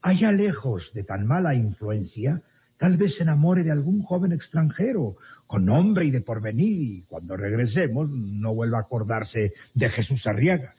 allá 0.00 0.30
lejos 0.30 0.88
de 0.94 1.02
tan 1.02 1.26
mala 1.26 1.56
influencia, 1.56 2.40
tal 2.78 2.96
vez 2.96 3.16
se 3.16 3.24
enamore 3.24 3.64
de 3.64 3.72
algún 3.72 4.00
joven 4.02 4.30
extranjero, 4.30 5.16
con 5.48 5.64
nombre 5.64 6.06
y 6.06 6.12
de 6.12 6.20
porvenir, 6.20 6.80
y 6.80 7.02
cuando 7.08 7.36
regresemos 7.36 8.08
no 8.08 8.54
vuelva 8.54 8.78
a 8.78 8.82
acordarse 8.82 9.52
de 9.74 9.90
Jesús 9.90 10.24
Arriaga. 10.28 10.74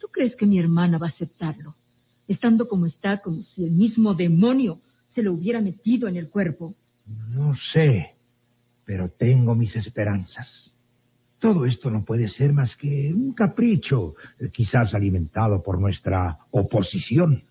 ¿Tú 0.00 0.06
crees 0.12 0.36
que 0.36 0.46
mi 0.46 0.60
hermana 0.60 0.96
va 0.96 1.06
a 1.06 1.10
aceptarlo? 1.10 1.74
Estando 2.28 2.68
como 2.68 2.86
está, 2.86 3.18
como 3.18 3.42
si 3.42 3.64
el 3.64 3.72
mismo 3.72 4.14
demonio 4.14 4.78
se 5.08 5.24
lo 5.24 5.32
hubiera 5.32 5.60
metido 5.60 6.06
en 6.06 6.16
el 6.16 6.30
cuerpo. 6.30 6.72
No 7.30 7.52
sé, 7.72 8.12
pero 8.84 9.08
tengo 9.08 9.56
mis 9.56 9.74
esperanzas. 9.74 10.71
Todo 11.42 11.66
esto 11.66 11.90
no 11.90 12.04
puede 12.04 12.28
ser 12.28 12.52
más 12.52 12.76
que 12.76 13.12
un 13.12 13.32
capricho, 13.32 14.14
eh, 14.38 14.48
quizás 14.52 14.94
alimentado 14.94 15.60
por 15.60 15.80
nuestra 15.80 16.36
oposición. 16.52 17.42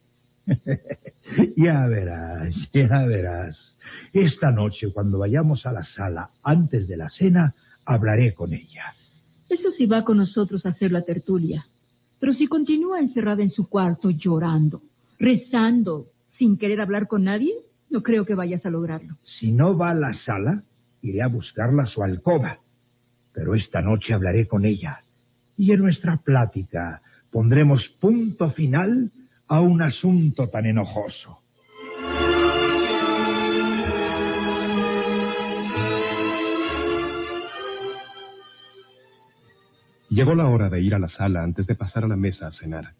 ya 1.58 1.88
verás, 1.88 2.56
ya 2.73 3.06
verás. 3.06 3.75
Esta 4.13 4.49
noche, 4.49 4.93
cuando 4.93 5.19
vayamos 5.19 5.65
a 5.65 5.73
la 5.73 5.84
sala 5.84 6.30
antes 6.41 6.88
de 6.88 6.95
la 6.95 7.10
cena, 7.10 7.54
hablaré 7.86 8.34
con 8.34 8.54
ella. 8.54 8.93
Eso 9.49 9.69
sí 9.69 9.88
va 9.88 10.06
con 10.06 10.19
nosotros 10.19 10.65
a 10.65 10.69
hacer 10.69 10.93
la 10.93 11.01
tertulia. 11.01 11.65
Pero 12.17 12.32
si 12.32 12.47
continúa 12.47 13.01
encerrada 13.01 13.41
en 13.41 13.49
su 13.49 13.67
cuarto 13.67 14.10
llorando, 14.10 14.82
rezando, 15.19 16.06
sin 16.30 16.58
querer 16.58 16.80
hablar 16.80 17.08
con 17.08 17.25
nadie, 17.25 17.56
no 17.89 18.04
creo 18.04 18.23
que 18.23 18.36
vayas 18.36 18.65
a 18.65 18.69
lograrlo. 18.69 19.17
Si 19.23 19.51
no 19.51 19.77
va 19.77 19.89
a 19.89 19.95
la 19.95 20.13
sala, 20.13 20.63
iré 21.01 21.21
a 21.21 21.27
buscarla 21.27 21.84
a 21.84 21.88
su 21.88 22.01
alcoba. 22.01 22.58
Pero 23.34 23.56
esta 23.56 23.82
noche 23.82 24.13
hablaré 24.13 24.48
con 24.48 24.65
ella. 24.65 25.00
Y 25.58 25.72
en 25.72 25.80
nuestra 25.80 26.17
plática 26.17 27.02
pondremos 27.32 27.88
punto 28.00 28.52
final 28.52 29.12
a 29.48 29.62
un 29.62 29.82
asunto 29.82 30.48
tan 30.48 30.65
enojoso. 30.65 31.38
Llegó 40.12 40.36
la 40.36 40.48
hora 40.48 40.70
de 40.70 40.82
ir 40.82 40.94
a 40.94 41.00
la 41.00 41.08
sala 41.08 41.41
antes 41.41 41.67
de 41.67 41.76
pasar 41.76 42.04
a 42.04 42.08
la 42.08 42.17
mesa 42.17 42.48
a 42.48 42.52
cenar. 42.52 42.94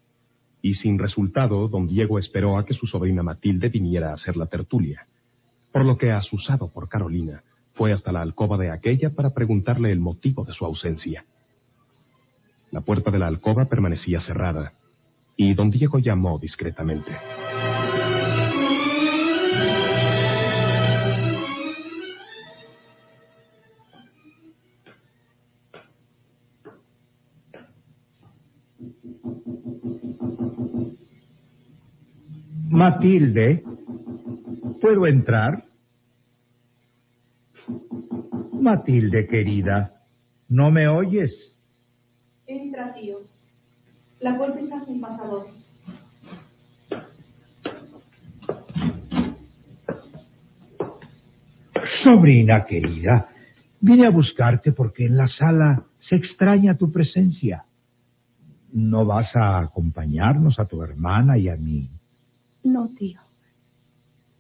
Y 0.62 0.76
sin 0.76 0.98
resultado, 0.98 1.67
don 1.67 1.86
Diego 1.86 2.17
esperó 2.17 2.58
a 2.58 2.65
que 2.65 2.74
su 2.74 2.88
sobrina 2.88 3.22
Matilde 3.22 3.67
viniera 3.67 4.12
a 4.12 4.13
hacer 4.13 4.38
la 4.38 4.46
tertulia. 4.46 5.06
Por 5.74 5.86
lo 5.86 5.98
que, 5.98 6.12
asusado 6.12 6.70
por 6.70 6.88
Carolina, 6.88 7.44
fue 7.82 7.94
hasta 7.94 8.12
la 8.12 8.22
alcoba 8.22 8.60
de 8.60 8.70
aquella 8.70 9.10
para 9.10 9.32
preguntarle 9.32 9.91
el 9.91 10.00
motivo 10.00 10.46
de 10.46 10.54
su 10.54 10.63
ausencia. 10.63 11.26
La 12.70 12.82
puerta 12.82 13.10
de 13.10 13.17
la 13.17 13.26
alcoba 13.26 13.65
permanecía 13.65 14.20
cerrada, 14.20 14.74
y 15.36 15.56
don 15.56 15.72
Diego 15.72 15.98
llamó 15.98 16.38
discretamente. 16.38 17.12
Matilde, 32.70 33.63
¿puedo 34.80 35.08
entrar? 35.08 35.70
Matilde, 38.62 39.26
querida, 39.28 39.91
¿no 40.50 40.69
me 40.69 40.88
oyes? 40.88 41.32
Entra, 42.45 42.93
tío. 42.93 43.17
La 44.19 44.38
puerta 44.38 44.60
está 44.60 44.86
sin 44.86 45.02
pasadores. 45.02 45.54
Sobrina 52.04 52.63
querida, 52.65 53.30
vine 53.80 54.06
a 54.06 54.12
buscarte 54.12 54.71
porque 54.71 55.06
en 55.06 55.17
la 55.17 55.28
sala 55.28 55.84
se 56.00 56.15
extraña 56.15 56.76
tu 56.76 56.91
presencia. 56.91 57.65
¿No 58.74 59.06
vas 59.06 59.36
a 59.36 59.60
acompañarnos 59.60 60.60
a 60.60 60.65
tu 60.65 60.82
hermana 60.84 61.38
y 61.38 61.50
a 61.50 61.56
mí? 61.56 61.89
No, 62.63 62.89
tío. 62.89 63.19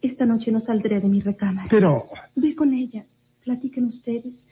Esta 0.01 0.25
noche 0.25 0.51
no 0.51 0.59
saldré 0.59 0.99
de 0.99 1.07
mi 1.07 1.21
recámara. 1.21 1.67
Pero, 1.69 2.05
Ve 2.35 2.55
con 2.55 2.73
ella, 2.73 3.03
platiquen 3.43 3.85
ustedes 3.85 4.45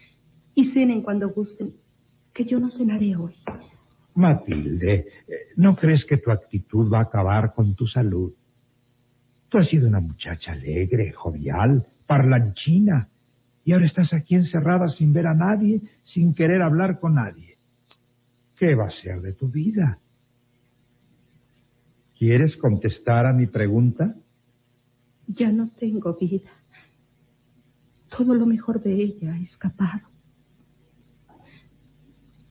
y 0.55 0.71
cenen 0.71 1.01
cuando 1.01 1.29
gusten, 1.29 1.73
que 2.33 2.45
yo 2.45 2.59
no 2.59 2.69
cenaré 2.69 3.15
hoy. 3.15 3.33
Matilde, 4.15 5.05
¿no 5.55 5.75
crees 5.75 6.05
que 6.05 6.17
tu 6.17 6.31
actitud 6.31 6.91
va 6.91 6.99
a 6.99 7.03
acabar 7.03 7.53
con 7.53 7.75
tu 7.75 7.87
salud? 7.87 8.33
Tú 9.49 9.57
has 9.57 9.67
sido 9.69 9.87
una 9.87 9.99
muchacha 9.99 10.51
alegre, 10.51 11.11
jovial, 11.11 11.85
parlanchina, 12.05 13.07
y 13.63 13.71
ahora 13.71 13.85
estás 13.85 14.13
aquí 14.13 14.35
encerrada 14.35 14.87
sin 14.89 15.13
ver 15.13 15.27
a 15.27 15.33
nadie, 15.33 15.81
sin 16.03 16.33
querer 16.33 16.61
hablar 16.61 16.99
con 16.99 17.15
nadie. 17.15 17.55
¿Qué 18.57 18.75
va 18.75 18.87
a 18.87 18.91
ser 18.91 19.21
de 19.21 19.33
tu 19.33 19.47
vida? 19.47 19.99
¿Quieres 22.17 22.57
contestar 22.57 23.25
a 23.25 23.33
mi 23.33 23.47
pregunta? 23.47 24.13
Ya 25.27 25.51
no 25.51 25.69
tengo 25.79 26.13
vida. 26.15 26.49
Todo 28.15 28.33
lo 28.33 28.45
mejor 28.45 28.81
de 28.81 28.93
ella 28.93 29.33
ha 29.33 29.39
escapado. 29.39 30.07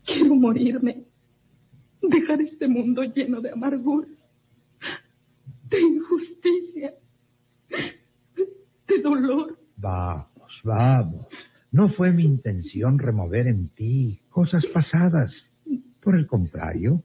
Quiero 0.04 0.34
morirme. 0.34 1.04
Dejar 2.00 2.40
este 2.40 2.68
mundo 2.68 3.02
lleno 3.02 3.40
de 3.40 3.50
amargura. 3.50 4.08
de 5.68 5.80
injusticia, 5.80 6.92
de 8.88 9.02
dolor. 9.02 9.58
Vamos, 9.76 10.60
vamos. 10.64 11.26
No 11.70 11.88
fue 11.90 12.12
mi 12.12 12.24
intención 12.24 12.98
remover 12.98 13.46
en 13.46 13.68
ti 13.68 14.20
cosas 14.30 14.64
pasadas. 14.72 15.32
Por 16.02 16.16
el 16.16 16.26
contrario, 16.26 17.02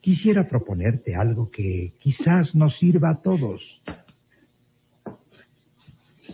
quisiera 0.00 0.44
proponerte 0.44 1.14
algo 1.14 1.48
que 1.50 1.94
quizás 2.00 2.54
nos 2.54 2.76
sirva 2.76 3.10
a 3.10 3.22
todos. 3.22 3.62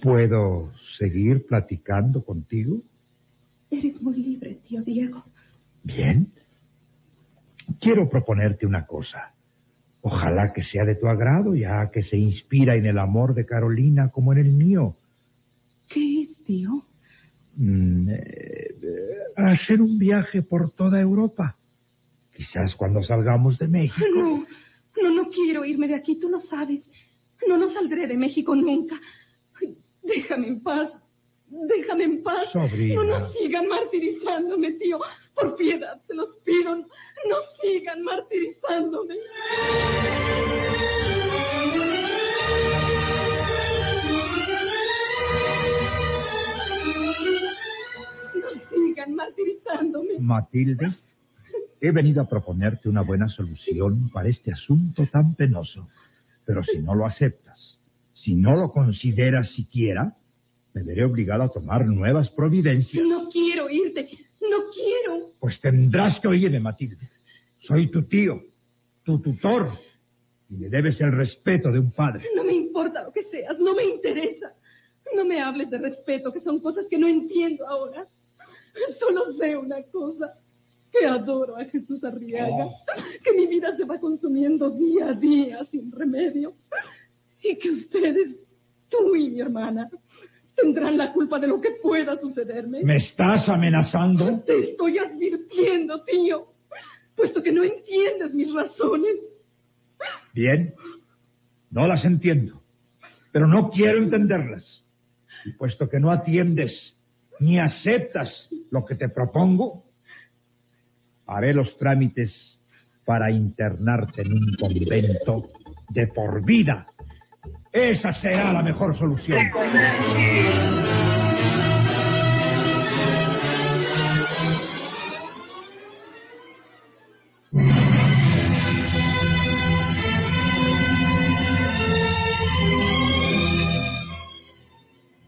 ¿Puedo 0.03 0.73
seguir 0.99 1.47
platicando 1.47 2.23
contigo? 2.23 2.79
Eres 3.71 4.01
muy 4.01 4.17
libre, 4.17 4.59
tío 4.67 4.83
Diego. 4.83 5.25
Bien. 5.85 6.29
Quiero 7.81 8.09
proponerte 8.09 8.67
una 8.67 8.87
cosa. 8.87 9.33
Ojalá 10.01 10.53
que 10.55 10.63
sea 10.63 10.85
de 10.85 10.95
tu 10.95 11.07
agrado, 11.07 11.55
ya 11.55 11.91
que 11.91 12.03
se 12.03 12.17
inspira 12.17 12.77
en 12.77 12.87
el 12.87 12.99
amor 12.99 13.35
de 13.35 13.45
Carolina 13.45 14.11
como 14.11 14.33
en 14.33 14.39
el 14.39 14.53
mío. 14.53 14.95
¿Qué 15.89 16.23
es, 16.23 16.45
tío? 16.45 16.83
Mm, 17.57 18.09
eh, 18.11 18.69
hacer 19.37 19.83
un 19.83 19.99
viaje 19.99 20.43
por 20.43 20.71
toda 20.71 21.01
Europa. 21.01 21.57
Quizás 22.35 22.75
cuando 22.77 23.03
salgamos 23.03 23.59
de 23.59 23.67
México. 23.67 24.07
No, 24.15 24.47
no, 25.03 25.11
no 25.11 25.29
quiero 25.29 25.65
irme 25.65 25.89
de 25.89 25.97
aquí, 25.97 26.19
tú 26.19 26.29
lo 26.29 26.39
sabes. 26.39 26.89
No, 27.49 27.57
no 27.57 27.69
saldré 27.69 28.07
de 28.07 28.17
México 28.17 28.55
nunca. 28.55 28.97
Déjame 30.09 30.49
en 30.49 30.63
paz. 30.63 30.91
Déjame 31.51 32.05
en 32.05 32.23
paz. 32.23 32.51
Sobrina. 32.53 32.95
No 32.95 33.05
nos 33.05 33.33
sigan 33.33 33.69
martirizándome, 33.69 34.73
tío. 34.73 34.99
Por 35.35 35.57
piedad, 35.57 36.01
se 36.07 36.15
los 36.15 36.31
pido. 36.45 36.77
No 36.77 37.37
sigan 37.61 38.03
martirizándome. 38.03 39.15
No 48.35 48.51
sigan 48.71 49.15
martirizándome. 49.15 50.19
Matilde, 50.21 50.87
he 51.81 51.91
venido 51.91 52.23
a 52.23 52.29
proponerte 52.29 52.89
una 52.89 53.03
buena 53.03 53.29
solución 53.29 54.11
para 54.11 54.29
este 54.29 54.53
asunto 54.53 55.07
tan 55.13 55.35
penoso. 55.35 55.87
Pero 56.47 56.63
si 56.65 56.79
no 56.79 56.95
lo 56.95 57.05
aceptas, 57.05 57.78
si 58.23 58.35
no 58.35 58.57
lo 58.57 58.71
consideras 58.71 59.53
siquiera, 59.53 60.15
me 60.75 60.83
veré 60.83 61.05
obligado 61.05 61.45
a 61.45 61.49
tomar 61.49 61.87
nuevas 61.87 62.31
providencias. 62.31 63.05
No 63.07 63.29
quiero 63.29 63.71
irte. 63.71 64.09
No 64.41 64.71
quiero. 64.73 65.31
Pues 65.39 65.61
tendrás 65.61 66.19
que 66.21 66.29
oírme, 66.29 66.59
Matilde. 66.59 67.09
Soy 67.61 67.91
tu 67.91 68.03
tío, 68.05 68.41
tu 69.05 69.21
tutor, 69.21 69.71
y 70.49 70.57
me 70.57 70.69
debes 70.69 71.01
el 71.01 71.13
respeto 71.13 71.71
de 71.71 71.79
un 71.79 71.93
padre. 71.93 72.25
No 72.35 72.45
me 72.45 72.55
importa 72.55 73.05
lo 73.05 73.13
que 73.13 73.25
seas, 73.25 73.59
no 73.61 73.75
me 73.75 73.85
interesa. 73.85 74.53
No 75.15 75.25
me 75.25 75.41
hables 75.41 75.71
de 75.71 75.79
respeto, 75.79 76.33
que 76.33 76.41
son 76.41 76.61
cosas 76.61 76.87
que 76.89 76.99
no 76.99 77.09
entiendo 77.09 77.67
ahora. 77.67 78.05
Solo 78.99 79.33
sé 79.33 79.57
una 79.57 79.83
cosa, 79.85 80.33
que 80.93 81.07
adoro 81.07 81.57
a 81.57 81.65
Jesús 81.65 82.05
Arriaga, 82.05 82.69
que 83.25 83.33
mi 83.33 83.47
vida 83.47 83.77
se 83.77 83.85
va 83.85 83.99
consumiendo 83.99 84.71
día 84.71 85.09
a 85.09 85.15
día 85.15 85.65
sin 85.65 85.91
remedio, 85.93 86.53
y 87.43 87.57
que 87.59 87.71
ustedes, 87.71 88.37
tú 88.91 89.15
y 89.15 89.31
mi 89.31 89.41
hermana, 89.41 89.89
tendrán 90.55 90.97
la 90.97 91.13
culpa 91.13 91.39
de 91.39 91.47
lo 91.47 91.61
que 91.61 91.71
pueda 91.83 92.17
sucederme. 92.17 92.83
¿Me 92.83 92.97
estás 92.97 93.49
amenazando? 93.49 94.41
Te 94.45 94.59
estoy 94.59 94.99
advirtiendo, 94.99 96.03
tío, 96.05 96.47
puesto 97.17 97.43
que 97.43 97.53
no 97.53 97.63
entiendes 97.63 98.35
mis 98.35 98.53
razones. 98.53 99.17
Bien, 100.35 100.75
no 101.71 101.87
las 101.87 102.05
entiendo, 102.05 102.61
pero 103.33 103.47
no 103.47 103.71
quiero 103.71 103.99
entenderlas. 103.99 104.83
Y 105.45 105.53
puesto 105.53 105.89
que 105.89 106.01
no 106.01 106.11
atiendes 106.11 106.95
ni 107.41 107.61
aceptas 107.61 108.49
lo 108.71 108.85
que 108.85 108.97
te 108.97 109.09
propongo, 109.09 109.85
haré 111.27 111.55
los 111.55 111.77
trámites 111.77 112.59
para 113.05 113.31
internarte 113.31 114.23
en 114.23 114.33
un 114.33 114.55
convento 114.59 115.47
de 115.91 116.07
por 116.09 116.45
vida. 116.45 116.87
Esa 117.73 118.11
será 118.13 118.53
la 118.53 118.63
mejor 118.63 118.95
solución. 118.95 119.39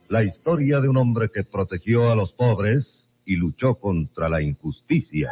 La 0.08 0.24
historia 0.24 0.80
de 0.80 0.88
un 0.88 0.96
hombre 0.96 1.28
que 1.32 1.44
protegió 1.44 2.10
a 2.10 2.16
los 2.16 2.32
pobres 2.32 3.08
y 3.24 3.36
luchó 3.36 3.76
contra 3.76 4.28
la 4.28 4.42
injusticia. 4.42 5.30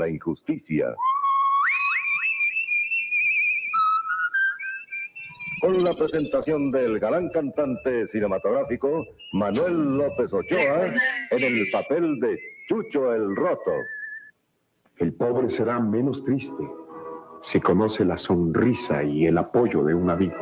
La 0.00 0.08
injusticia. 0.08 0.94
Con 5.60 5.84
la 5.84 5.90
presentación 5.90 6.70
del 6.70 6.98
galán 6.98 7.28
cantante 7.28 8.08
cinematográfico 8.08 9.04
Manuel 9.34 9.98
López 9.98 10.32
Ochoa 10.32 10.86
en 11.32 11.44
el 11.44 11.70
papel 11.70 12.18
de 12.18 12.40
Chucho 12.66 13.14
el 13.14 13.36
Roto. 13.36 13.72
El 14.96 15.12
pobre 15.12 15.54
será 15.54 15.78
menos 15.78 16.24
triste 16.24 16.64
si 17.52 17.60
conoce 17.60 18.04
la 18.06 18.16
sonrisa 18.16 19.02
y 19.02 19.26
el 19.26 19.36
apoyo 19.36 19.84
de 19.84 19.94
un 19.94 20.08
amigo. 20.08 20.34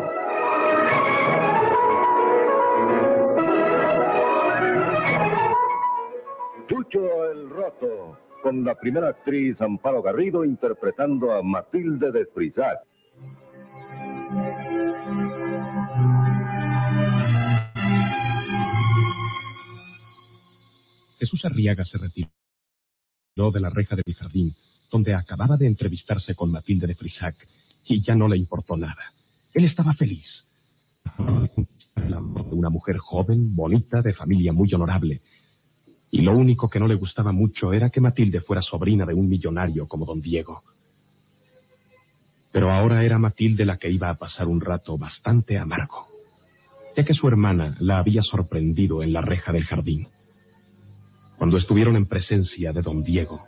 Chucho 6.68 7.30
el 7.32 7.50
Roto, 7.50 8.27
con 8.42 8.64
la 8.64 8.74
primera 8.74 9.08
actriz 9.08 9.60
Amparo 9.60 10.02
Garrido 10.02 10.44
interpretando 10.44 11.32
a 11.32 11.42
Matilde 11.42 12.12
de 12.12 12.26
Frisac. 12.26 12.80
Jesús 21.18 21.44
Arriaga 21.44 21.84
se 21.84 21.98
retiró 21.98 22.30
de 23.52 23.60
la 23.60 23.70
reja 23.70 23.96
del 23.96 24.14
jardín, 24.14 24.54
donde 24.90 25.14
acababa 25.14 25.56
de 25.56 25.66
entrevistarse 25.66 26.34
con 26.34 26.50
Matilde 26.50 26.86
de 26.86 26.94
Frisac, 26.94 27.36
y 27.86 28.02
ya 28.02 28.14
no 28.14 28.28
le 28.28 28.36
importó 28.36 28.76
nada. 28.76 29.12
Él 29.54 29.64
estaba 29.64 29.94
feliz. 29.94 30.44
De 31.96 32.16
Una 32.16 32.70
mujer 32.70 32.96
joven, 32.98 33.54
bonita, 33.54 34.00
de 34.00 34.14
familia 34.14 34.52
muy 34.52 34.72
honorable. 34.72 35.20
Y 36.10 36.22
lo 36.22 36.36
único 36.36 36.68
que 36.68 36.80
no 36.80 36.86
le 36.86 36.94
gustaba 36.94 37.32
mucho 37.32 37.72
era 37.72 37.90
que 37.90 38.00
Matilde 38.00 38.40
fuera 38.40 38.62
sobrina 38.62 39.04
de 39.04 39.14
un 39.14 39.28
millonario 39.28 39.86
como 39.86 40.06
don 40.06 40.20
Diego. 40.20 40.62
Pero 42.50 42.70
ahora 42.70 43.04
era 43.04 43.18
Matilde 43.18 43.64
la 43.64 43.76
que 43.76 43.90
iba 43.90 44.08
a 44.08 44.14
pasar 44.14 44.46
un 44.46 44.60
rato 44.60 44.96
bastante 44.96 45.58
amargo, 45.58 46.06
ya 46.96 47.04
que 47.04 47.14
su 47.14 47.28
hermana 47.28 47.76
la 47.80 47.98
había 47.98 48.22
sorprendido 48.22 49.02
en 49.02 49.12
la 49.12 49.20
reja 49.20 49.52
del 49.52 49.64
jardín 49.64 50.08
cuando 51.38 51.56
estuvieron 51.56 51.94
en 51.96 52.06
presencia 52.06 52.72
de 52.72 52.82
don 52.82 53.02
Diego. 53.02 53.40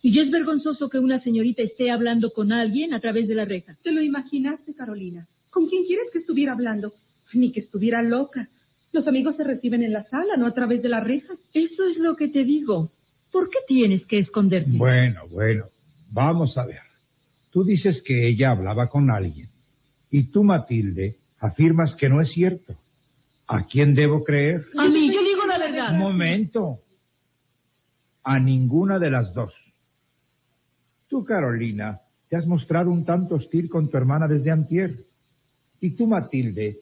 Y 0.00 0.20
es 0.20 0.30
vergonzoso 0.30 0.88
que 0.88 0.98
una 0.98 1.18
señorita 1.18 1.62
esté 1.62 1.90
hablando 1.90 2.30
con 2.30 2.52
alguien 2.52 2.94
a 2.94 3.00
través 3.00 3.26
de 3.26 3.34
la 3.34 3.44
reja. 3.44 3.74
¿Te 3.82 3.90
lo 3.90 4.00
imaginaste, 4.00 4.74
Carolina? 4.74 5.26
¿Con 5.50 5.66
quién 5.66 5.84
quieres 5.84 6.10
que 6.12 6.18
estuviera 6.18 6.52
hablando? 6.52 6.92
Ni 7.34 7.52
que 7.52 7.60
estuviera 7.60 8.02
loca. 8.02 8.48
Los 8.92 9.08
amigos 9.08 9.36
se 9.36 9.44
reciben 9.44 9.82
en 9.82 9.92
la 9.92 10.04
sala, 10.04 10.36
no 10.36 10.46
a 10.46 10.54
través 10.54 10.82
de 10.82 10.88
la 10.88 11.00
reja. 11.00 11.34
Eso 11.52 11.84
es 11.88 11.98
lo 11.98 12.14
que 12.16 12.28
te 12.28 12.44
digo. 12.44 12.90
¿Por 13.32 13.50
qué 13.50 13.58
tienes 13.66 14.06
que 14.06 14.18
esconderte? 14.18 14.70
Bueno, 14.76 15.22
bueno, 15.30 15.64
vamos 16.12 16.56
a 16.56 16.64
ver. 16.64 16.82
Tú 17.50 17.64
dices 17.64 18.00
que 18.04 18.28
ella 18.28 18.52
hablaba 18.52 18.86
con 18.86 19.10
alguien. 19.10 19.48
Y 20.10 20.30
tú, 20.30 20.44
Matilde, 20.44 21.16
afirmas 21.40 21.96
que 21.96 22.08
no 22.08 22.20
es 22.20 22.30
cierto. 22.32 22.74
¿A 23.48 23.64
quién 23.64 23.94
debo 23.94 24.22
creer? 24.22 24.64
A 24.78 24.88
mí, 24.88 25.12
yo 25.12 25.22
digo 25.22 25.44
la 25.46 25.58
verdad. 25.58 25.92
Un 25.92 25.98
momento. 25.98 26.78
A 28.22 28.38
ninguna 28.38 28.98
de 29.00 29.10
las 29.10 29.34
dos. 29.34 29.52
Tú, 31.08 31.24
Carolina, 31.24 31.98
te 32.28 32.36
has 32.36 32.46
mostrado 32.46 32.90
un 32.90 33.04
tanto 33.04 33.34
hostil 33.34 33.68
con 33.68 33.90
tu 33.90 33.96
hermana 33.96 34.28
desde 34.28 34.50
antier. 34.50 34.96
Y 35.80 35.90
tú, 35.90 36.06
Matilde, 36.06 36.76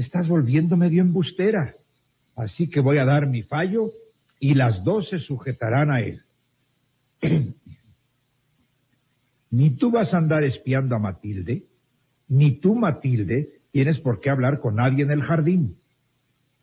estás 0.00 0.28
volviendo 0.28 0.76
medio 0.76 1.02
embustera. 1.02 1.74
Así 2.36 2.68
que 2.68 2.80
voy 2.80 2.98
a 2.98 3.04
dar 3.04 3.26
mi 3.26 3.42
fallo 3.42 3.90
y 4.38 4.54
las 4.54 4.82
dos 4.84 5.08
se 5.08 5.18
sujetarán 5.18 5.90
a 5.90 6.00
él. 6.00 6.20
ni 9.50 9.70
tú 9.70 9.90
vas 9.90 10.12
a 10.14 10.18
andar 10.18 10.44
espiando 10.44 10.96
a 10.96 10.98
Matilde, 10.98 11.64
ni 12.28 12.60
tú, 12.60 12.76
Matilde, 12.76 13.48
tienes 13.72 13.98
por 13.98 14.20
qué 14.20 14.30
hablar 14.30 14.60
con 14.60 14.76
nadie 14.76 15.02
en 15.02 15.10
el 15.10 15.22
jardín. 15.22 15.76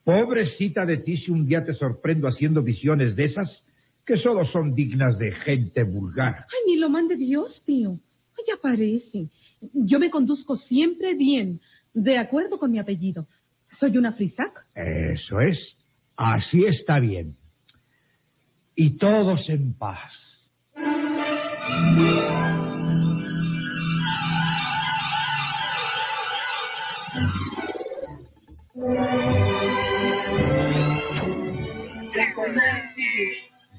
Pobrecita 0.06 0.86
de 0.86 0.97
ti 0.97 1.17
si 1.17 1.32
un 1.32 1.45
día 1.45 1.65
te 1.65 1.73
sorprendo 1.73 2.28
haciendo 2.28 2.63
visiones 2.63 3.15
de 3.17 3.26
esas 3.26 3.63
que 4.06 4.17
solo 4.17 4.45
son 4.45 4.73
dignas 4.73 5.19
de 5.19 5.34
gente 5.34 5.84
vulgar. 5.84 6.36
Ay, 6.36 6.71
ni 6.73 6.78
lo 6.78 6.89
mande 6.89 7.17
Dios, 7.17 7.62
tío. 7.65 7.91
Ay, 8.38 8.45
ya 8.47 8.56
parece. 8.62 9.28
Yo 9.73 10.00
me 10.00 10.10
conduzco 10.10 10.56
siempre 10.56 11.13
bien, 11.15 11.60
de 11.97 12.19
acuerdo 12.19 12.60
con 12.60 12.71
mi 12.71 12.79
apellido. 12.79 13.25
¿Soy 13.71 13.97
una 13.97 14.13
frisac? 14.13 14.65
Eso 14.75 15.39
es. 15.41 15.75
Así 16.15 16.63
está 16.65 16.99
bien. 16.99 17.36
Y 18.75 18.97
todos 18.97 19.49
en 19.49 19.73
paz. 19.73 20.13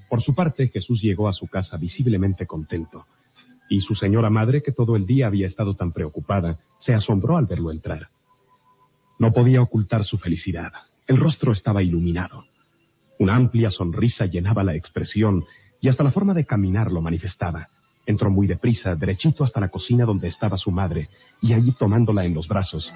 Por 0.08 0.22
su 0.22 0.34
parte, 0.34 0.68
Jesús 0.68 1.00
llegó 1.00 1.28
a 1.28 1.32
su 1.32 1.46
casa 1.46 1.76
visiblemente 1.76 2.46
contento, 2.46 3.06
y 3.68 3.80
su 3.80 3.94
señora 3.94 4.30
madre, 4.30 4.62
que 4.62 4.72
todo 4.72 4.96
el 4.96 5.06
día 5.06 5.26
había 5.26 5.46
estado 5.46 5.74
tan 5.74 5.92
preocupada, 5.92 6.58
se 6.78 6.94
asombró 6.94 7.36
al 7.36 7.46
verlo 7.46 7.70
entrar. 7.70 8.08
No 9.18 9.32
podía 9.32 9.60
ocultar 9.60 10.04
su 10.04 10.18
felicidad. 10.18 10.72
El 11.06 11.16
rostro 11.16 11.52
estaba 11.52 11.82
iluminado. 11.82 12.44
Una 13.18 13.34
amplia 13.34 13.70
sonrisa 13.70 14.26
llenaba 14.26 14.62
la 14.62 14.74
expresión 14.74 15.44
y 15.80 15.88
hasta 15.88 16.04
la 16.04 16.12
forma 16.12 16.34
de 16.34 16.44
caminar 16.44 16.92
lo 16.92 17.02
manifestaba. 17.02 17.68
Entró 18.06 18.30
muy 18.30 18.46
deprisa, 18.46 18.94
derechito 18.94 19.44
hasta 19.44 19.60
la 19.60 19.68
cocina 19.68 20.04
donde 20.04 20.28
estaba 20.28 20.56
su 20.56 20.70
madre, 20.70 21.08
y 21.42 21.52
allí 21.52 21.72
tomándola 21.72 22.24
en 22.24 22.34
los 22.34 22.48
brazos. 22.48 22.90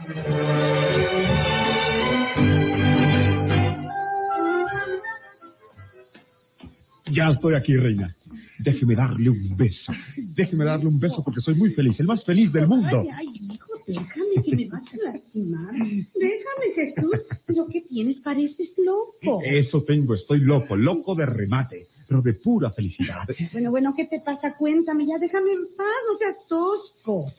Ya 7.10 7.28
estoy 7.28 7.54
aquí, 7.54 7.76
reina. 7.76 8.14
Déjeme 8.62 8.94
darle 8.94 9.30
un 9.30 9.56
beso. 9.56 9.92
Déjeme 10.16 10.64
darle 10.64 10.86
un 10.86 10.98
beso 10.98 11.22
porque 11.24 11.40
soy 11.40 11.54
muy 11.54 11.72
feliz, 11.72 11.98
el 12.00 12.06
más 12.06 12.24
feliz 12.24 12.52
del 12.52 12.66
mundo. 12.66 13.02
Ay, 13.02 13.28
ay, 13.28 13.54
hijo, 13.54 13.72
déjame 13.86 14.42
que 14.44 14.56
me 14.56 14.68
vas 14.68 14.82
a 14.82 15.12
lastimar. 15.12 15.74
Déjame, 15.74 16.74
Jesús. 16.74 17.20
¿Lo 17.48 17.66
que 17.66 17.80
tienes? 17.82 18.20
Pareces 18.20 18.74
loco. 18.78 19.40
Eso 19.44 19.82
tengo, 19.82 20.14
estoy 20.14 20.40
loco, 20.40 20.76
loco 20.76 21.14
de 21.14 21.26
remate, 21.26 21.86
pero 22.06 22.22
de 22.22 22.34
pura 22.34 22.70
felicidad. 22.70 23.26
Bueno, 23.52 23.70
bueno, 23.70 23.94
¿qué 23.96 24.06
te 24.06 24.20
pasa? 24.20 24.54
Cuéntame, 24.56 25.06
ya 25.06 25.18
déjame 25.18 25.52
en 25.52 25.66
paz, 25.76 25.86
no 26.08 26.16
seas 26.16 26.36
tosco. 26.48 27.32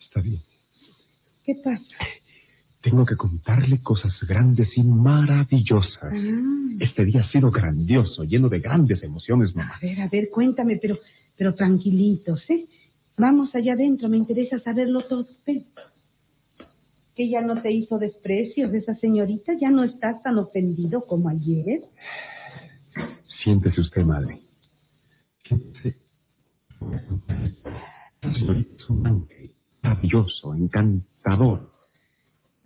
Está 0.00 0.20
bien. 0.20 0.40
¿Qué 1.44 1.54
pasa? 1.62 1.94
Tengo 2.86 3.04
que 3.04 3.16
contarle 3.16 3.82
cosas 3.82 4.22
grandes 4.28 4.78
y 4.78 4.84
maravillosas. 4.84 6.12
Ah, 6.14 6.76
Este 6.78 7.04
día 7.04 7.18
ha 7.18 7.24
sido 7.24 7.50
grandioso, 7.50 8.22
lleno 8.22 8.48
de 8.48 8.60
grandes 8.60 9.02
emociones, 9.02 9.56
mamá. 9.56 9.72
a 9.74 9.80
ver, 9.80 10.00
a 10.02 10.08
ver, 10.08 10.28
cuéntame, 10.30 10.78
pero, 10.80 10.96
pero 11.36 11.52
tranquilitos, 11.52 12.48
¿eh? 12.48 12.64
Vamos 13.18 13.56
allá 13.56 13.72
adentro, 13.72 14.08
me 14.08 14.16
interesa 14.18 14.56
saberlo 14.58 15.04
todo. 15.04 15.24
Ven. 15.44 15.64
¿Que 17.16 17.28
ya 17.28 17.40
no 17.40 17.60
te 17.60 17.72
hizo 17.72 17.98
desprecios 17.98 18.72
esa 18.72 18.94
señorita? 18.94 19.54
¿Ya 19.60 19.70
no 19.70 19.82
estás 19.82 20.22
tan 20.22 20.38
ofendido 20.38 21.04
como 21.06 21.28
ayer? 21.28 21.80
Siéntese 23.26 23.80
usted, 23.80 24.02
madre. 24.04 24.38
Siéntese. 25.42 25.96
Señorita 28.32 28.76
es 28.76 28.90
un 28.90 29.06
ángel 29.08 29.50
maravilloso, 29.82 30.54
encantador. 30.54 31.74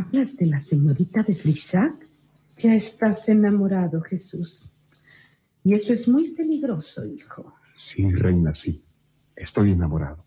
¿Hablas 0.00 0.34
de 0.38 0.46
la 0.46 0.62
señorita 0.62 1.22
de 1.22 1.34
Frisac? 1.34 1.94
Ya 2.62 2.74
estás 2.74 3.28
enamorado, 3.28 4.00
Jesús. 4.00 4.66
Y 5.62 5.74
eso 5.74 5.92
es 5.92 6.08
muy 6.08 6.30
peligroso, 6.30 7.04
hijo. 7.04 7.52
Sí, 7.74 8.10
reina, 8.10 8.54
sí. 8.54 8.82
Estoy 9.36 9.72
enamorado. 9.72 10.24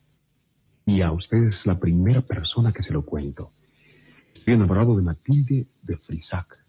Y 0.86 1.01
a 1.01 1.12
usted 1.12 1.47
es 1.47 1.65
la 1.65 1.79
primera 1.79 2.21
persona 2.21 2.71
que 2.71 2.83
se 2.83 2.93
lo 2.93 3.03
cuento. 3.03 3.49
Estoy 4.36 4.53
enamorado 4.53 4.95
de 4.95 5.01
Matilde 5.01 5.65
de 5.81 5.97
Frisac. 5.97 6.59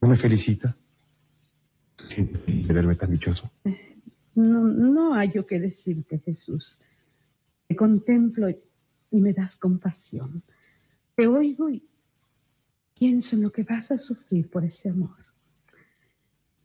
¿No 0.00 0.08
me 0.08 0.16
felicita? 0.16 0.76
De 2.16 2.72
verme 2.72 2.94
tan 2.94 3.10
dichoso. 3.10 3.50
No, 4.36 4.62
no 4.62 5.14
hay 5.14 5.32
yo 5.32 5.44
que 5.44 5.58
decirte, 5.58 6.20
Jesús. 6.20 6.78
Te 7.66 7.74
contemplo 7.74 8.46
y, 9.14 9.20
me 9.20 9.32
das 9.32 9.56
compasión. 9.56 10.42
Te 11.14 11.26
oigo 11.26 11.70
y 11.70 11.82
pienso 12.98 13.36
en 13.36 13.42
lo 13.42 13.50
que 13.50 13.62
vas 13.62 13.90
a 13.90 13.98
sufrir 13.98 14.50
por 14.50 14.64
ese 14.64 14.90
amor. 14.90 15.16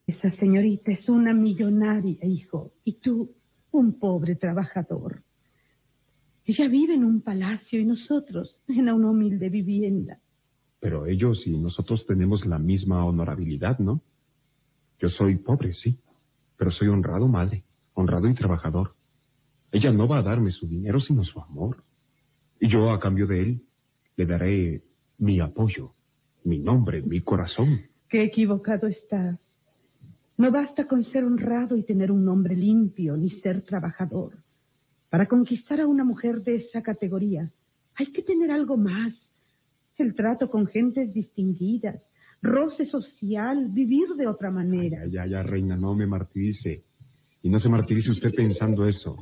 Esa 0.08 0.32
señorita 0.32 0.92
es 0.92 1.08
una 1.08 1.34
millonaria, 1.34 2.26
hijo, 2.26 2.72
y 2.84 2.94
tú 2.94 3.30
un 3.72 4.00
pobre 4.00 4.36
trabajador. 4.36 5.22
Ella 6.46 6.68
vive 6.68 6.96
en 6.96 7.04
un 7.04 7.22
palacio 7.22 7.80
y 7.80 7.86
nosotros 7.86 8.60
en 8.68 8.90
una 8.90 9.12
humilde 9.12 9.50
vivienda. 9.50 10.18
Pero 10.80 11.06
ellos 11.06 11.46
y 11.46 11.52
nosotros 11.52 12.06
tenemos 12.08 12.46
la 12.46 12.58
misma 12.58 13.06
honorabilidad, 13.06 13.78
¿no? 13.80 14.02
Yo 15.00 15.10
soy 15.10 15.38
pobre, 15.38 15.74
sí, 15.74 16.00
pero 16.58 16.72
soy 16.72 16.88
honrado, 16.88 17.28
madre, 17.28 17.64
honrado 17.94 18.28
y 18.28 18.34
trabajador. 18.34 18.94
Ella 19.72 19.92
no 19.92 20.08
va 20.08 20.20
a 20.20 20.24
darme 20.24 20.52
su 20.52 20.68
dinero, 20.68 21.00
sino 21.00 21.24
su 21.24 21.40
amor. 21.40 21.78
Y 22.60 22.70
yo, 22.70 22.92
a 22.92 23.00
cambio 23.00 23.26
de 23.28 23.42
él, 23.42 23.62
le 24.18 24.26
daré 24.26 24.82
mi 25.18 25.40
apoyo, 25.40 25.94
mi 26.44 26.60
nombre, 26.60 27.02
mi 27.02 27.22
corazón. 27.22 27.82
Qué 28.10 28.24
equivocado 28.24 28.88
estás. 28.88 29.40
No 30.38 30.52
basta 30.52 30.86
con 30.86 31.04
ser 31.04 31.24
honrado 31.24 31.76
y 31.76 31.84
tener 31.84 32.12
un 32.12 32.26
nombre 32.26 32.56
limpio, 32.56 33.18
ni 33.18 33.30
ser 33.30 33.62
trabajador. 33.62 34.34
Para 35.10 35.26
conquistar 35.26 35.82
a 35.82 35.88
una 35.88 36.04
mujer 36.04 36.42
de 36.42 36.56
esa 36.56 36.82
categoría, 36.82 37.50
hay 37.96 38.08
que 38.08 38.24
tener 38.24 38.52
algo 38.52 38.78
más. 38.78 39.14
El 39.98 40.16
trato 40.16 40.50
con 40.50 40.66
gentes 40.66 41.14
distinguidas, 41.14 42.02
roce 42.42 42.86
social, 42.86 43.68
vivir 43.72 44.10
de 44.16 44.28
otra 44.28 44.50
manera. 44.50 45.06
Ya, 45.08 45.26
ya, 45.26 45.28
ya, 45.28 45.44
reina, 45.44 45.76
no 45.76 45.94
me 45.94 46.08
martirice. 46.08 46.84
Y 47.44 47.50
no 47.50 47.60
se 47.60 47.70
martirice 47.70 48.12
usted 48.12 48.34
pensando 48.34 48.88
eso. 48.88 49.18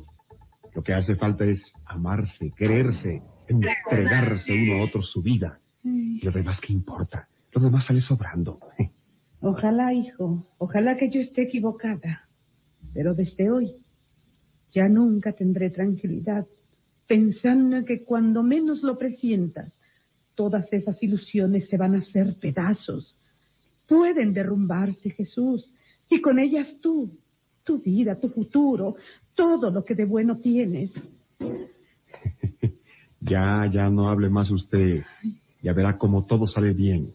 Lo 0.74 0.82
que 0.82 0.92
hace 0.94 1.14
falta 1.16 1.44
es 1.44 1.72
amarse, 1.86 2.52
quererse, 2.56 3.22
entregarse 3.48 4.52
uno 4.52 4.80
a 4.80 4.84
otro 4.84 5.02
su 5.02 5.22
vida. 5.22 5.58
Y 5.82 6.20
lo 6.24 6.30
demás, 6.32 6.60
¿qué 6.60 6.72
importa? 6.72 7.28
Lo 7.52 7.62
demás 7.62 7.86
sale 7.86 8.00
sobrando. 8.00 8.60
Ojalá, 9.40 9.94
hijo, 9.94 10.44
ojalá 10.58 10.96
que 10.96 11.10
yo 11.10 11.20
esté 11.20 11.42
equivocada. 11.42 12.22
Pero 12.92 13.14
desde 13.14 13.50
hoy 13.50 13.72
ya 14.72 14.88
nunca 14.88 15.32
tendré 15.32 15.70
tranquilidad, 15.70 16.44
pensando 17.06 17.84
que 17.84 18.04
cuando 18.04 18.42
menos 18.42 18.82
lo 18.82 18.98
presientas, 18.98 19.72
todas 20.34 20.72
esas 20.72 21.00
ilusiones 21.02 21.68
se 21.68 21.76
van 21.76 21.94
a 21.94 21.98
hacer 21.98 22.36
pedazos. 22.40 23.16
Pueden 23.86 24.32
derrumbarse, 24.32 25.10
Jesús, 25.10 25.72
y 26.10 26.20
con 26.20 26.38
ellas 26.38 26.76
tú, 26.80 27.10
tu 27.68 27.78
vida, 27.78 28.14
tu 28.14 28.30
futuro, 28.30 28.96
todo 29.34 29.70
lo 29.70 29.84
que 29.84 29.94
de 29.94 30.06
bueno 30.06 30.38
tienes. 30.38 30.94
Ya, 33.20 33.68
ya 33.70 33.90
no 33.90 34.08
hable 34.08 34.30
más 34.30 34.48
usted. 34.48 35.02
Ya 35.60 35.72
verá 35.72 35.98
cómo 35.98 36.24
todo 36.24 36.46
sale 36.46 36.72
bien. 36.72 37.10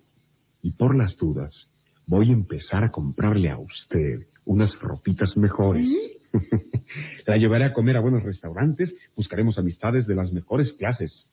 Y 0.61 0.71
por 0.71 0.97
las 0.97 1.15
dudas, 1.15 1.69
voy 2.05 2.29
a 2.29 2.33
empezar 2.33 2.83
a 2.83 2.91
comprarle 2.91 3.49
a 3.49 3.57
usted 3.57 4.27
unas 4.45 4.77
ropitas 4.79 5.37
mejores. 5.37 5.87
La 7.25 7.37
llevaré 7.37 7.63
a 7.63 7.73
comer 7.73 7.95
a 7.95 8.01
buenos 8.01 8.21
restaurantes, 8.21 8.93
buscaremos 9.15 9.57
amistades 9.57 10.05
de 10.05 10.15
las 10.15 10.33
mejores 10.33 10.73
clases. 10.73 11.25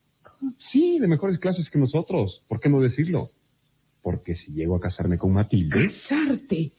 Sí, 0.71 1.01
de 1.01 1.09
mejores 1.09 1.41
clases 1.41 1.69
que 1.69 1.79
nosotros, 1.79 2.41
¿por 2.49 2.61
qué 2.61 2.69
no 2.69 2.81
decirlo? 2.81 3.29
Porque 4.03 4.37
si 4.37 4.53
llego 4.53 4.77
a 4.77 4.81
casarme 4.81 5.19
con 5.19 5.33
Matilde... 5.33 5.89
¿Casarte? 5.89 6.71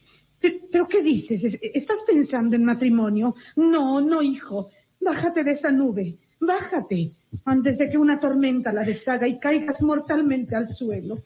Pe- 0.42 0.60
¿Pero 0.70 0.86
qué 0.88 1.02
dices? 1.02 1.42
¿Es- 1.44 1.58
¿Estás 1.62 1.98
pensando 2.06 2.56
en 2.56 2.64
matrimonio? 2.64 3.34
No, 3.56 4.00
no, 4.00 4.20
hijo. 4.22 4.68
Bájate 5.00 5.44
de 5.44 5.52
esa 5.52 5.70
nube. 5.70 6.16
Bájate. 6.40 7.12
Antes 7.44 7.78
de 7.78 7.88
que 7.88 7.96
una 7.96 8.18
tormenta 8.20 8.72
la 8.72 8.82
deshaga 8.82 9.26
y 9.28 9.38
caigas 9.38 9.80
mortalmente 9.80 10.54
al 10.56 10.68
suelo. 10.74 11.16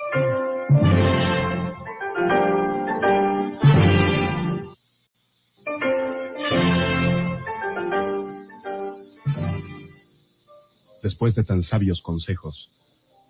Después 11.02 11.34
de 11.34 11.44
tan 11.44 11.62
sabios 11.62 12.00
consejos, 12.02 12.70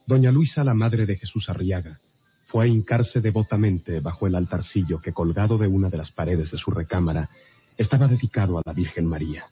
doña 0.06 0.32
Luisa, 0.32 0.64
la 0.64 0.74
madre 0.74 1.04
de 1.06 1.16
Jesús 1.16 1.48
Arriaga, 1.48 1.98
fue 2.46 2.64
a 2.64 2.68
hincarse 2.68 3.20
devotamente 3.20 4.00
bajo 4.00 4.26
el 4.26 4.34
altarcillo 4.34 5.00
que 5.00 5.12
colgado 5.12 5.58
de 5.58 5.66
una 5.66 5.88
de 5.88 5.98
las 5.98 6.12
paredes 6.12 6.50
de 6.52 6.58
su 6.58 6.70
recámara 6.70 7.28
estaba 7.76 8.06
dedicado 8.08 8.58
a 8.58 8.62
la 8.64 8.72
Virgen 8.72 9.06
María. 9.06 9.44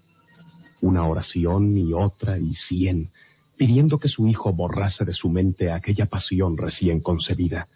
Una 0.81 1.07
oración 1.07 1.77
y 1.77 1.93
otra 1.93 2.39
y 2.39 2.55
cien, 2.55 3.11
pidiendo 3.57 3.99
que 3.99 4.09
su 4.09 4.27
hijo 4.29 4.53
borrase 4.53 5.05
de 5.05 5.13
su 5.13 5.29
mente 5.29 5.71
aquella 5.71 6.07
pasión 6.07 6.57
recién 6.57 7.01
concebida. 7.01 7.69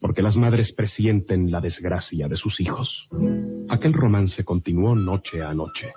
Porque 0.00 0.22
las 0.22 0.36
madres 0.36 0.72
presienten 0.72 1.50
la 1.50 1.60
desgracia 1.60 2.28
de 2.28 2.36
sus 2.36 2.60
hijos. 2.60 3.08
Aquel 3.68 3.94
romance 3.94 4.44
continuó 4.44 4.94
noche 4.94 5.42
a 5.42 5.54
noche. 5.54 5.92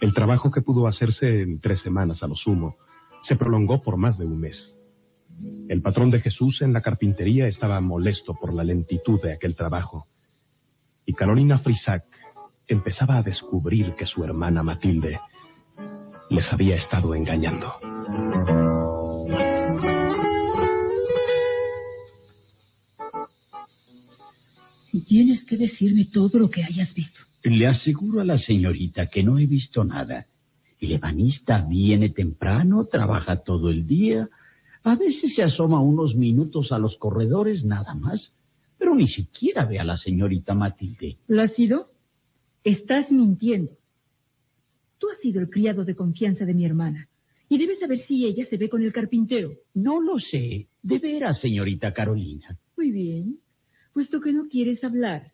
El 0.00 0.12
trabajo 0.14 0.50
que 0.50 0.62
pudo 0.62 0.86
hacerse 0.86 1.42
en 1.42 1.60
tres 1.60 1.80
semanas 1.80 2.22
a 2.22 2.26
lo 2.26 2.34
sumo 2.34 2.76
se 3.22 3.36
prolongó 3.36 3.80
por 3.80 3.96
más 3.96 4.18
de 4.18 4.26
un 4.26 4.40
mes. 4.40 4.74
El 5.68 5.82
patrón 5.82 6.10
de 6.10 6.20
Jesús 6.20 6.62
en 6.62 6.72
la 6.72 6.80
carpintería 6.80 7.46
estaba 7.46 7.80
molesto 7.80 8.34
por 8.34 8.52
la 8.52 8.64
lentitud 8.64 9.20
de 9.22 9.32
aquel 9.32 9.54
trabajo. 9.54 10.06
Y 11.06 11.12
Carolina 11.12 11.58
Frisac 11.58 12.04
empezaba 12.68 13.18
a 13.18 13.22
descubrir 13.22 13.94
que 13.94 14.06
su 14.06 14.22
hermana 14.24 14.62
Matilde 14.62 15.18
les 16.30 16.52
había 16.52 16.76
estado 16.76 17.14
engañando. 17.14 17.72
Tienes 25.06 25.44
que 25.44 25.56
decirme 25.56 26.06
todo 26.12 26.38
lo 26.38 26.50
que 26.50 26.62
hayas 26.62 26.94
visto. 26.94 27.20
Le 27.42 27.66
aseguro 27.66 28.20
a 28.20 28.24
la 28.24 28.36
señorita 28.36 29.06
que 29.06 29.24
no 29.24 29.38
he 29.38 29.46
visto 29.46 29.84
nada. 29.84 30.26
El 30.80 30.92
ebanista 30.92 31.64
viene 31.68 32.10
temprano, 32.10 32.84
trabaja 32.84 33.36
todo 33.36 33.70
el 33.70 33.86
día, 33.86 34.28
a 34.82 34.96
veces 34.96 35.34
se 35.34 35.42
asoma 35.42 35.80
unos 35.80 36.14
minutos 36.14 36.72
a 36.72 36.78
los 36.78 36.96
corredores 36.96 37.64
nada 37.64 37.94
más, 37.94 38.32
pero 38.78 38.94
ni 38.94 39.08
siquiera 39.08 39.66
ve 39.66 39.78
a 39.78 39.84
la 39.84 39.98
señorita 39.98 40.54
Matilde. 40.54 41.16
Lácido, 41.28 41.86
estás 42.64 43.12
mintiendo. 43.12 43.72
Tú 44.98 45.08
has 45.10 45.20
sido 45.20 45.40
el 45.40 45.50
criado 45.50 45.84
de 45.84 45.94
confianza 45.94 46.44
de 46.44 46.54
mi 46.54 46.64
hermana 46.64 47.08
y 47.48 47.58
debes 47.58 47.78
saber 47.78 47.98
si 47.98 48.24
ella 48.24 48.44
se 48.46 48.56
ve 48.56 48.68
con 48.68 48.82
el 48.82 48.92
carpintero. 48.92 49.52
No 49.74 50.00
lo 50.00 50.18
sé, 50.18 50.66
de 50.82 50.98
veras, 50.98 51.40
señorita 51.40 51.92
Carolina. 51.92 52.56
Muy 52.76 52.90
bien. 52.90 53.38
Puesto 53.92 54.20
que 54.20 54.32
no 54.32 54.46
quieres 54.46 54.82
hablar, 54.84 55.24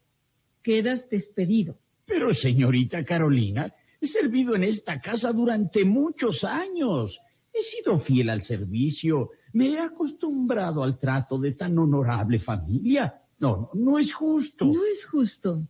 quedas 0.63 1.09
despedido. 1.11 1.77
Pero, 2.07 2.35
señorita 2.35 3.05
Carolina, 3.05 3.73
he 4.01 4.07
servido 4.07 4.55
en 4.57 4.65
esta 4.65 4.99
casa 5.01 5.33
durante 5.33 5.85
muchos 5.85 6.43
años. 6.43 7.17
He 7.59 7.63
sido 7.63 8.01
fiel 8.01 8.29
al 8.29 8.43
servicio, 8.43 9.31
me 9.53 9.71
he 9.71 9.79
acostumbrado 9.79 10.83
al 10.83 10.99
trato 10.99 11.39
de 11.39 11.53
tan 11.53 11.79
honorable 11.79 12.39
familia. 12.41 13.15
No, 13.39 13.71
no, 13.73 13.93
no 13.93 13.99
es 13.99 14.13
justo. 14.13 14.67
No 14.67 14.85
es 14.85 15.05
justo. 15.07 15.63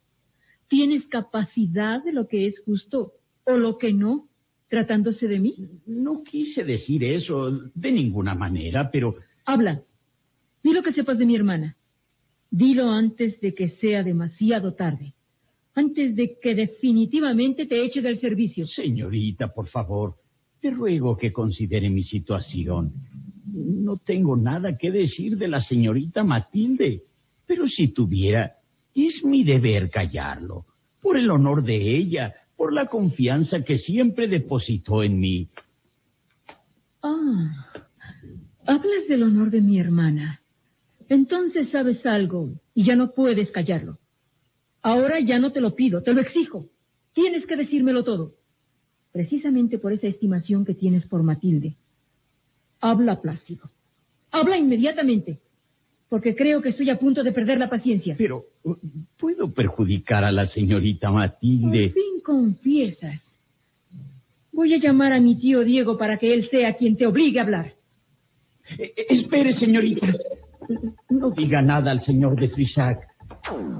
Tienes 0.68 1.06
capacidad 1.06 2.02
de 2.02 2.12
lo 2.12 2.26
que 2.26 2.46
es 2.46 2.60
justo 2.64 3.12
o 3.44 3.52
lo 3.52 3.78
que 3.78 3.92
no, 3.92 4.26
tratándose 4.68 5.28
de 5.28 5.38
mí. 5.38 5.54
No 5.86 6.22
quise 6.22 6.64
decir 6.64 7.04
eso 7.04 7.52
de 7.74 7.92
ninguna 7.92 8.34
manera, 8.34 8.90
pero 8.90 9.16
Habla. 9.46 9.80
Di 10.62 10.72
lo 10.72 10.82
que 10.82 10.92
sepas 10.92 11.18
de 11.18 11.24
mi 11.24 11.36
hermana. 11.36 11.76
Dilo 12.50 12.90
antes 12.90 13.40
de 13.40 13.54
que 13.54 13.68
sea 13.68 14.02
demasiado 14.02 14.74
tarde. 14.74 15.12
Antes 15.74 16.16
de 16.16 16.36
que 16.42 16.54
definitivamente 16.54 17.66
te 17.66 17.84
eche 17.84 18.02
del 18.02 18.18
servicio. 18.18 18.66
Señorita, 18.66 19.48
por 19.48 19.68
favor, 19.68 20.16
te 20.60 20.70
ruego 20.70 21.16
que 21.16 21.32
considere 21.32 21.90
mi 21.90 22.04
situación. 22.04 22.92
No 23.52 23.96
tengo 23.96 24.36
nada 24.36 24.76
que 24.76 24.90
decir 24.90 25.36
de 25.36 25.48
la 25.48 25.60
señorita 25.60 26.24
Matilde, 26.24 27.02
pero 27.46 27.68
si 27.68 27.88
tuviera, 27.88 28.52
es 28.94 29.24
mi 29.24 29.44
deber 29.44 29.88
callarlo, 29.90 30.64
por 31.02 31.16
el 31.16 31.30
honor 31.30 31.62
de 31.62 31.96
ella, 31.96 32.34
por 32.56 32.72
la 32.72 32.86
confianza 32.86 33.62
que 33.62 33.78
siempre 33.78 34.28
depositó 34.28 35.02
en 35.02 35.18
mí. 35.18 35.48
Ah, 37.02 37.66
hablas 38.66 39.06
del 39.08 39.22
honor 39.22 39.50
de 39.50 39.60
mi 39.60 39.78
hermana. 39.78 40.40
Entonces 41.08 41.70
sabes 41.70 42.04
algo 42.06 42.50
y 42.74 42.84
ya 42.84 42.96
no 42.96 43.12
puedes 43.12 43.52
callarlo. 43.52 43.96
Ahora 44.82 45.20
ya 45.20 45.38
no 45.38 45.52
te 45.52 45.60
lo 45.60 45.74
pido, 45.74 46.02
te 46.02 46.12
lo 46.12 46.20
exijo. 46.20 46.66
Tienes 47.14 47.46
que 47.46 47.56
decírmelo 47.56 48.02
todo. 48.02 48.32
Precisamente 49.16 49.78
por 49.78 49.94
esa 49.94 50.08
estimación 50.08 50.66
que 50.66 50.74
tienes 50.74 51.06
por 51.06 51.22
Matilde. 51.22 51.72
Habla, 52.82 53.18
Plácido. 53.18 53.70
Habla 54.30 54.58
inmediatamente, 54.58 55.38
porque 56.10 56.36
creo 56.36 56.60
que 56.60 56.68
estoy 56.68 56.90
a 56.90 56.98
punto 56.98 57.22
de 57.22 57.32
perder 57.32 57.56
la 57.56 57.70
paciencia. 57.70 58.14
Pero, 58.18 58.42
uh, 58.64 58.74
¿puedo 59.18 59.50
perjudicar 59.50 60.22
a 60.22 60.30
la 60.30 60.44
señorita 60.44 61.08
Por 61.08 61.16
Matilde? 61.16 61.92
fin 61.94 62.20
confiesas. 62.22 63.22
Voy 64.52 64.74
a 64.74 64.78
llamar 64.78 65.14
a 65.14 65.18
mi 65.18 65.34
tío 65.38 65.64
Diego 65.64 65.96
para 65.96 66.18
que 66.18 66.34
él 66.34 66.50
sea 66.50 66.74
quien 66.74 66.94
te 66.98 67.06
obligue 67.06 67.40
a 67.40 67.44
hablar. 67.44 67.72
Eh, 68.78 68.92
eh, 68.98 69.06
espere, 69.08 69.54
señorita. 69.54 70.08
No 71.08 71.30
diga 71.30 71.62
nada 71.62 71.90
al 71.90 72.02
señor 72.02 72.38
de 72.38 72.50
Frisac. 72.50 72.98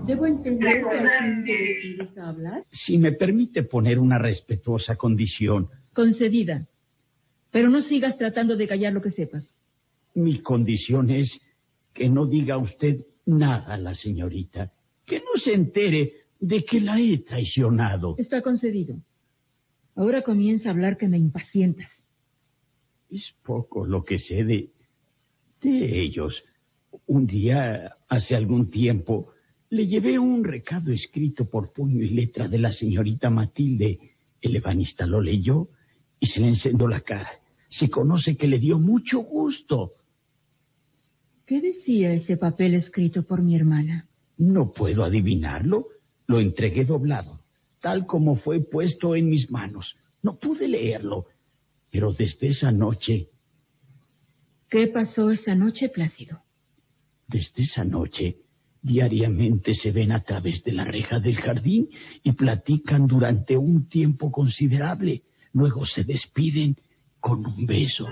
¿Debo 0.07 0.27
entender 0.27 0.83
que 0.83 2.21
hablar? 2.21 2.63
Si 2.71 2.99
me 2.99 3.13
permite 3.13 3.65
poner 3.65 3.99
una 3.99 4.19
respetuosa 4.19 4.97
condición. 4.97 5.69
Concedida. 5.93 6.67
Pero 7.51 7.69
no 7.69 7.83
sigas 7.83 8.19
tratando 8.19 8.57
de 8.57 8.69
callar 8.69 8.93
lo 8.93 9.03
que 9.03 9.11
sepas. 9.11 9.51
Mi 10.15 10.41
condición 10.41 11.11
es 11.11 11.39
que 11.95 12.09
no 12.09 12.27
diga 12.27 12.59
usted 12.59 13.01
nada 13.25 13.75
a 13.75 13.77
la 13.77 13.95
señorita. 13.95 14.71
Que 15.07 15.19
no 15.19 15.41
se 15.43 15.55
entere 15.55 16.13
de 16.41 16.65
que 16.65 16.81
la 16.81 17.01
he 17.01 17.19
traicionado. 17.19 18.15
Está 18.19 18.43
concedido. 18.43 18.97
Ahora 19.95 20.23
comienza 20.23 20.69
a 20.69 20.73
hablar 20.73 20.97
que 20.97 21.09
me 21.09 21.19
impacientas. 21.19 22.03
Es 23.11 23.33
poco 23.45 23.87
lo 23.87 24.05
que 24.05 24.19
sé 24.19 24.45
de, 24.45 24.69
de 25.63 26.03
ellos. 26.03 26.43
Un 27.07 27.27
día, 27.27 27.93
hace 28.09 28.35
algún 28.35 28.71
tiempo, 28.71 29.33
le 29.71 29.87
llevé 29.87 30.19
un 30.19 30.45
recado 30.45 30.93
escrito 30.93 31.45
por 31.47 31.73
puño 31.73 32.03
y 32.03 32.11
letra 32.11 32.49
de 32.49 32.59
la 32.59 32.71
señorita 32.71 33.31
Matilde. 33.31 33.99
El 34.41 34.57
ebanista 34.57 35.07
lo 35.07 35.21
leyó 35.21 35.69
y 36.21 36.27
se 36.29 36.41
le 36.41 36.49
encendió 36.49 36.87
la 36.89 37.01
cara. 37.01 37.31
Se 37.69 37.89
conoce 37.91 38.37
que 38.37 38.47
le 38.47 38.59
dio 38.59 38.79
mucho 38.79 39.19
gusto. 39.21 39.93
¿Qué 41.47 41.61
decía 41.61 42.13
ese 42.13 42.37
papel 42.37 42.75
escrito 42.75 43.25
por 43.25 43.43
mi 43.43 43.57
hermana? 43.57 44.07
No 44.39 44.73
puedo 44.73 45.05
adivinarlo. 45.05 45.87
Lo 46.29 46.41
entregué 46.41 46.85
doblado, 46.85 47.39
tal 47.81 48.05
como 48.05 48.37
fue 48.37 48.61
puesto 48.61 49.15
en 49.15 49.29
mis 49.29 49.51
manos. 49.51 49.95
No 50.23 50.35
pude 50.37 50.67
leerlo, 50.67 51.27
pero 51.93 52.13
desde 52.13 52.49
esa 52.49 52.71
noche, 52.73 53.27
¿Qué 54.69 54.89
pasó 54.89 55.31
esa 55.31 55.55
noche, 55.55 55.89
Plácido? 55.89 56.41
desde 57.29 57.63
esa 57.63 57.85
noche, 57.85 58.37
diariamente 58.87 59.75
se 59.75 59.91
ven 59.91 60.13
a 60.13 60.21
través 60.21 60.63
de 60.63 60.73
la 60.73 60.85
reja 60.85 61.19
del 61.19 61.37
jardín 61.37 61.89
y 62.23 62.33
platican 62.33 63.07
durante 63.07 63.57
un 63.57 63.89
tiempo 63.89 64.31
considerable. 64.31 65.23
Luego 65.53 65.85
se 65.85 66.05
despiden 66.05 66.77
con 67.19 67.45
un 67.45 67.67
beso. 67.67 68.07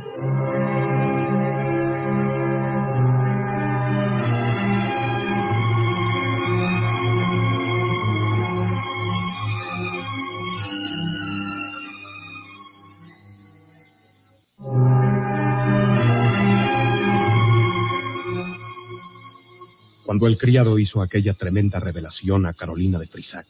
Cuando 20.24 20.36
el 20.36 20.40
criado 20.40 20.78
hizo 20.78 21.02
aquella 21.02 21.34
tremenda 21.34 21.78
revelación 21.78 22.46
a 22.46 22.54
Carolina 22.54 22.98
de 22.98 23.06
Frisac, 23.06 23.46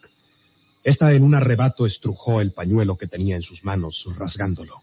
esta 0.82 1.12
en 1.12 1.22
un 1.22 1.36
arrebato 1.36 1.86
estrujó 1.86 2.40
el 2.40 2.50
pañuelo 2.50 2.96
que 2.96 3.06
tenía 3.06 3.36
en 3.36 3.42
sus 3.42 3.64
manos, 3.64 4.04
rasgándolo. 4.18 4.78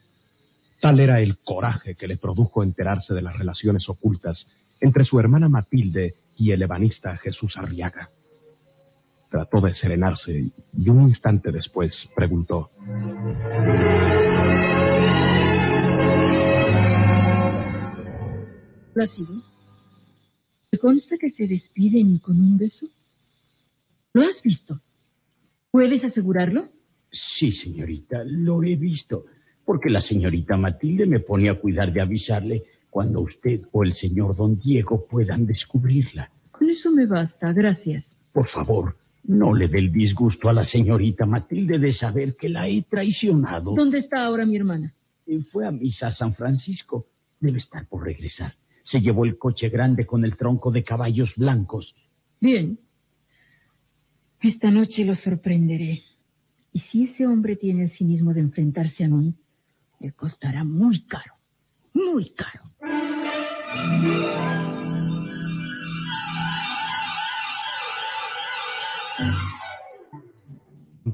Tal 0.80 1.02
era 1.02 1.20
el 1.20 1.40
coraje 1.40 1.96
que 1.96 2.08
le 2.08 2.16
produjo 2.16 2.64
enterarse 2.64 3.14
de 3.14 3.22
las 3.22 3.38
relaciones 3.38 3.90
ocultas 3.90 4.48
entre 4.80 5.04
su 5.04 5.20
hermana 5.20 5.50
Matilde 5.50 6.14
y 6.38 6.52
el 6.52 6.62
ebanista 6.62 7.18
Jesús 7.18 7.58
Arriaga. 7.58 8.10
Trató 9.30 9.60
de 9.60 9.74
serenarse 9.74 10.46
y 10.72 10.90
un 10.90 11.10
instante 11.10 11.52
después 11.52 12.08
preguntó. 12.16 12.70
Plácido, 18.94 19.42
¿te 19.42 19.51
consta 20.82 21.16
que 21.18 21.30
se 21.30 21.48
despiden 21.48 22.18
con 22.18 22.38
un 22.38 22.58
beso? 22.58 22.88
¿Lo 24.14 24.24
has 24.24 24.42
visto? 24.42 24.80
¿Puedes 25.70 26.04
asegurarlo? 26.04 26.66
Sí, 27.12 27.52
señorita, 27.52 28.24
lo 28.26 28.64
he 28.64 28.76
visto, 28.76 29.26
porque 29.64 29.92
la 29.92 30.02
señorita 30.02 30.58
Matilde 30.58 31.06
me 31.06 31.20
pone 31.20 31.50
a 31.50 31.60
cuidar 31.60 31.94
de 31.94 32.02
avisarle 32.02 32.64
cuando 32.90 33.22
usted 33.22 33.62
o 33.72 33.84
el 33.84 33.94
señor 33.94 34.36
don 34.36 34.60
Diego 34.60 35.06
puedan 35.10 35.46
descubrirla. 35.46 36.32
Con 36.52 36.70
eso 36.70 36.92
me 36.92 37.06
basta, 37.06 37.54
gracias. 37.54 38.18
Por 38.34 38.48
favor, 38.48 38.96
no 39.26 39.54
le 39.54 39.68
dé 39.68 39.78
el 39.78 39.92
disgusto 39.92 40.50
a 40.50 40.54
la 40.54 40.66
señorita 40.66 41.26
Matilde 41.28 41.78
de 41.78 41.94
saber 41.94 42.36
que 42.36 42.50
la 42.50 42.68
he 42.68 42.82
traicionado. 42.82 43.76
¿Dónde 43.76 44.00
está 44.00 44.26
ahora 44.26 44.46
mi 44.46 44.56
hermana? 44.56 44.92
Fue 45.52 45.66
a 45.66 45.72
misa 45.72 46.08
a 46.08 46.14
San 46.16 46.34
Francisco. 46.34 47.06
Debe 47.40 47.60
estar 47.60 47.88
por 47.88 48.04
regresar. 48.04 48.56
Se 48.84 49.00
llevó 49.00 49.26
el 49.26 49.38
coche 49.38 49.70
grande 49.70 50.06
con 50.06 50.26
el 50.26 50.36
tronco 50.36 50.72
de 50.72 50.84
caballos 50.84 51.34
blancos. 51.36 51.96
Bien. 52.40 52.80
Esta 54.42 54.72
noche 54.72 55.06
lo 55.06 55.16
sorprenderé. 55.16 56.04
Y 56.74 56.80
si 56.80 57.04
ese 57.04 57.28
hombre 57.28 57.56
tiene 57.56 57.84
el 57.84 57.90
cinismo 57.90 58.34
de 58.34 58.42
enfrentarse 58.42 59.04
a 59.04 59.08
mí, 59.08 59.36
le 60.00 60.12
costará 60.14 60.64
muy 60.64 61.06
caro. 61.06 61.36
Muy 61.94 62.32
caro. 62.32 62.72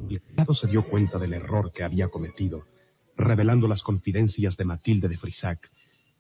El 0.09 0.22
criado 0.22 0.53
se 0.53 0.68
dio 0.68 0.88
cuenta 0.88 1.18
del 1.18 1.34
error 1.34 1.72
que 1.74 1.84
había 1.84 2.07
cometido, 2.07 2.63
revelando 3.18 3.68
las 3.68 3.82
confidencias 3.82 4.55
de 4.55 4.65
Matilde 4.65 5.07
de 5.07 5.18
Frisac, 5.18 5.70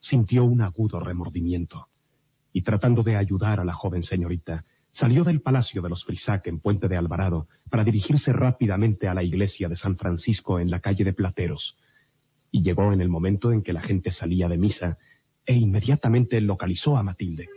sintió 0.07 0.45
un 0.45 0.61
agudo 0.61 0.99
remordimiento 0.99 1.87
y 2.53 2.61
tratando 2.61 3.03
de 3.03 3.17
ayudar 3.17 3.59
a 3.59 3.65
la 3.65 3.73
joven 3.73 4.03
señorita, 4.03 4.63
salió 4.89 5.23
del 5.23 5.41
palacio 5.41 5.81
de 5.81 5.89
los 5.89 6.05
Frisac 6.05 6.47
en 6.47 6.59
Puente 6.59 6.87
de 6.87 6.95
Alvarado 6.95 7.47
para 7.69 7.83
dirigirse 7.83 8.31
rápidamente 8.31 9.07
a 9.07 9.13
la 9.13 9.23
iglesia 9.23 9.67
de 9.67 9.75
San 9.75 9.97
Francisco 9.97 10.59
en 10.59 10.71
la 10.71 10.79
calle 10.79 11.03
de 11.03 11.13
Plateros. 11.13 11.75
Y 12.51 12.63
llegó 12.63 12.93
en 12.93 13.01
el 13.01 13.09
momento 13.09 13.51
en 13.51 13.61
que 13.61 13.73
la 13.73 13.81
gente 13.81 14.11
salía 14.11 14.47
de 14.47 14.57
misa 14.57 14.97
e 15.45 15.55
inmediatamente 15.55 16.39
localizó 16.39 16.97
a 16.97 17.03
Matilde. 17.03 17.49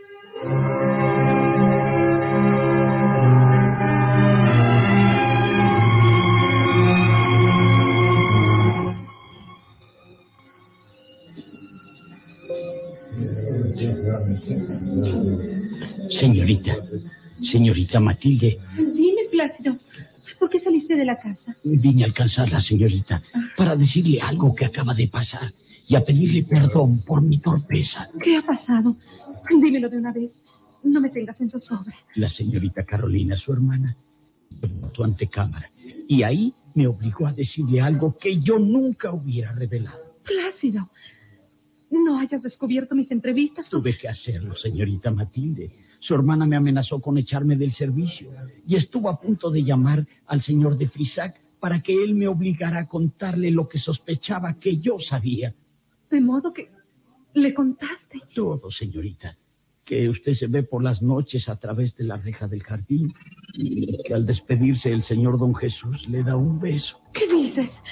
Señorita, 16.10 16.76
señorita 17.42 18.00
Matilde, 18.00 18.58
Dime, 18.76 19.22
Plácido, 19.30 19.76
¿por 20.38 20.50
qué 20.50 20.58
saliste 20.58 20.96
de 20.96 21.04
la 21.04 21.18
casa? 21.18 21.54
vine 21.64 22.02
a 22.02 22.06
alcanzarla, 22.06 22.60
señorita, 22.60 23.22
para 23.56 23.76
decirle 23.76 24.20
algo 24.20 24.54
que 24.54 24.64
acaba 24.66 24.94
de 24.94 25.08
pasar 25.08 25.52
y 25.86 25.94
a 25.96 26.04
pedirle 26.04 26.44
perdón 26.44 27.02
por 27.02 27.22
mi 27.22 27.38
torpeza. 27.38 28.08
¿Qué 28.22 28.36
ha 28.36 28.42
pasado? 28.42 28.96
Dímelo 29.48 29.88
de 29.88 29.98
una 29.98 30.12
vez. 30.12 30.32
No 30.82 31.00
me 31.00 31.10
tengas 31.10 31.40
en 31.40 31.50
zozobra. 31.50 31.94
La 32.14 32.30
señorita 32.30 32.84
Carolina, 32.84 33.36
su 33.36 33.52
hermana, 33.52 33.96
su 34.92 35.04
antecámara 35.04 35.70
y 36.10 36.24
ahí 36.24 36.52
me 36.74 36.88
obligó 36.88 37.28
a 37.28 37.32
decirle 37.32 37.80
algo 37.80 38.16
que 38.20 38.40
yo 38.40 38.58
nunca 38.58 39.12
hubiera 39.12 39.52
revelado. 39.52 39.98
Plácido, 40.24 40.88
no 41.98 42.18
hayas 42.18 42.42
descubierto 42.42 42.94
mis 42.94 43.10
entrevistas. 43.10 43.68
Tuve 43.68 43.96
que 43.96 44.08
hacerlo, 44.08 44.54
señorita 44.54 45.10
Matilde. 45.10 45.70
Su 45.98 46.14
hermana 46.14 46.46
me 46.46 46.56
amenazó 46.56 47.00
con 47.00 47.18
echarme 47.18 47.56
del 47.56 47.72
servicio 47.72 48.30
y 48.66 48.76
estuvo 48.76 49.10
a 49.10 49.18
punto 49.18 49.50
de 49.50 49.62
llamar 49.62 50.06
al 50.26 50.40
señor 50.40 50.78
de 50.78 50.88
Frisac 50.88 51.34
para 51.58 51.82
que 51.82 51.92
él 51.92 52.14
me 52.14 52.26
obligara 52.26 52.80
a 52.80 52.86
contarle 52.86 53.50
lo 53.50 53.68
que 53.68 53.78
sospechaba 53.78 54.54
que 54.58 54.78
yo 54.78 54.98
sabía. 54.98 55.52
De 56.10 56.20
modo 56.20 56.52
que 56.52 56.68
le 57.34 57.52
contaste. 57.52 58.20
Todo, 58.34 58.70
señorita. 58.70 59.36
Que 59.84 60.08
usted 60.08 60.34
se 60.34 60.46
ve 60.46 60.62
por 60.62 60.82
las 60.82 61.02
noches 61.02 61.48
a 61.48 61.56
través 61.56 61.96
de 61.96 62.04
la 62.04 62.16
reja 62.16 62.48
del 62.48 62.62
jardín 62.62 63.12
y 63.56 64.02
que 64.02 64.14
al 64.14 64.24
despedirse 64.24 64.90
el 64.90 65.02
señor 65.02 65.38
don 65.38 65.54
Jesús 65.54 66.08
le 66.08 66.22
da 66.22 66.36
un 66.36 66.60
beso. 66.60 66.98
¿Qué 67.12 67.26
dices? 67.26 67.82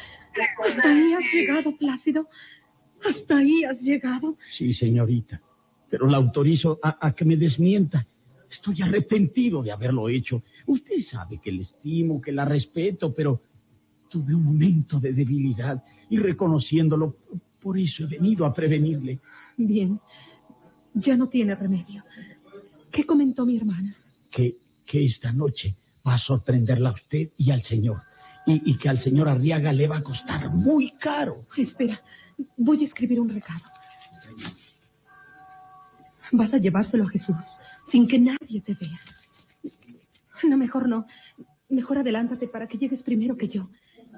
Hasta 0.64 0.88
ahí 0.88 1.12
has 1.12 1.32
llegado, 1.32 1.76
Plácido. 1.76 2.28
Hasta 3.04 3.38
ahí 3.38 3.64
has 3.64 3.80
llegado. 3.80 4.36
Sí, 4.56 4.72
señorita. 4.72 5.40
Pero 5.90 6.06
la 6.06 6.18
autorizo 6.18 6.78
a, 6.82 7.06
a 7.06 7.12
que 7.12 7.24
me 7.24 7.36
desmienta. 7.36 8.06
Estoy 8.50 8.82
arrepentido 8.82 9.62
de 9.62 9.72
haberlo 9.72 10.08
hecho. 10.08 10.42
Usted 10.66 10.98
sabe 11.00 11.38
que 11.42 11.52
la 11.52 11.62
estimo, 11.62 12.20
que 12.20 12.32
la 12.32 12.44
respeto, 12.44 13.12
pero 13.14 13.40
tuve 14.08 14.34
un 14.34 14.44
momento 14.44 14.98
de 14.98 15.12
debilidad 15.12 15.82
y 16.10 16.18
reconociéndolo, 16.18 17.16
por 17.60 17.78
eso 17.78 18.04
he 18.04 18.06
venido 18.06 18.46
a 18.46 18.54
prevenirle. 18.54 19.18
Bien, 19.56 20.00
ya 20.94 21.16
no 21.16 21.28
tiene 21.28 21.54
remedio. 21.54 22.02
¿Qué 22.90 23.04
comentó 23.04 23.44
mi 23.44 23.58
hermana? 23.58 23.94
que, 24.30 24.56
que 24.86 25.04
esta 25.04 25.32
noche 25.32 25.74
va 26.06 26.14
a 26.14 26.18
sorprenderla 26.18 26.90
a 26.90 26.92
usted 26.92 27.30
y 27.36 27.50
al 27.50 27.62
señor. 27.62 28.02
Y, 28.48 28.72
y 28.72 28.78
que 28.78 28.88
al 28.88 29.00
señor 29.00 29.28
Arriaga 29.28 29.72
le 29.72 29.86
va 29.86 29.98
a 29.98 30.02
costar 30.02 30.50
muy 30.50 30.92
caro. 30.92 31.44
Espera, 31.56 32.00
voy 32.56 32.82
a 32.82 32.86
escribir 32.86 33.20
un 33.20 33.28
recado. 33.28 33.64
Vas 36.32 36.52
a 36.54 36.58
llevárselo 36.58 37.04
a 37.04 37.10
Jesús 37.10 37.36
sin 37.90 38.08
que 38.08 38.18
nadie 38.18 38.60
te 38.60 38.74
vea. 38.74 39.00
No, 40.48 40.56
mejor 40.56 40.88
no. 40.88 41.06
Mejor 41.68 41.98
adelántate 41.98 42.48
para 42.48 42.66
que 42.66 42.78
llegues 42.78 43.02
primero 43.02 43.36
que 43.36 43.48
yo. 43.48 43.68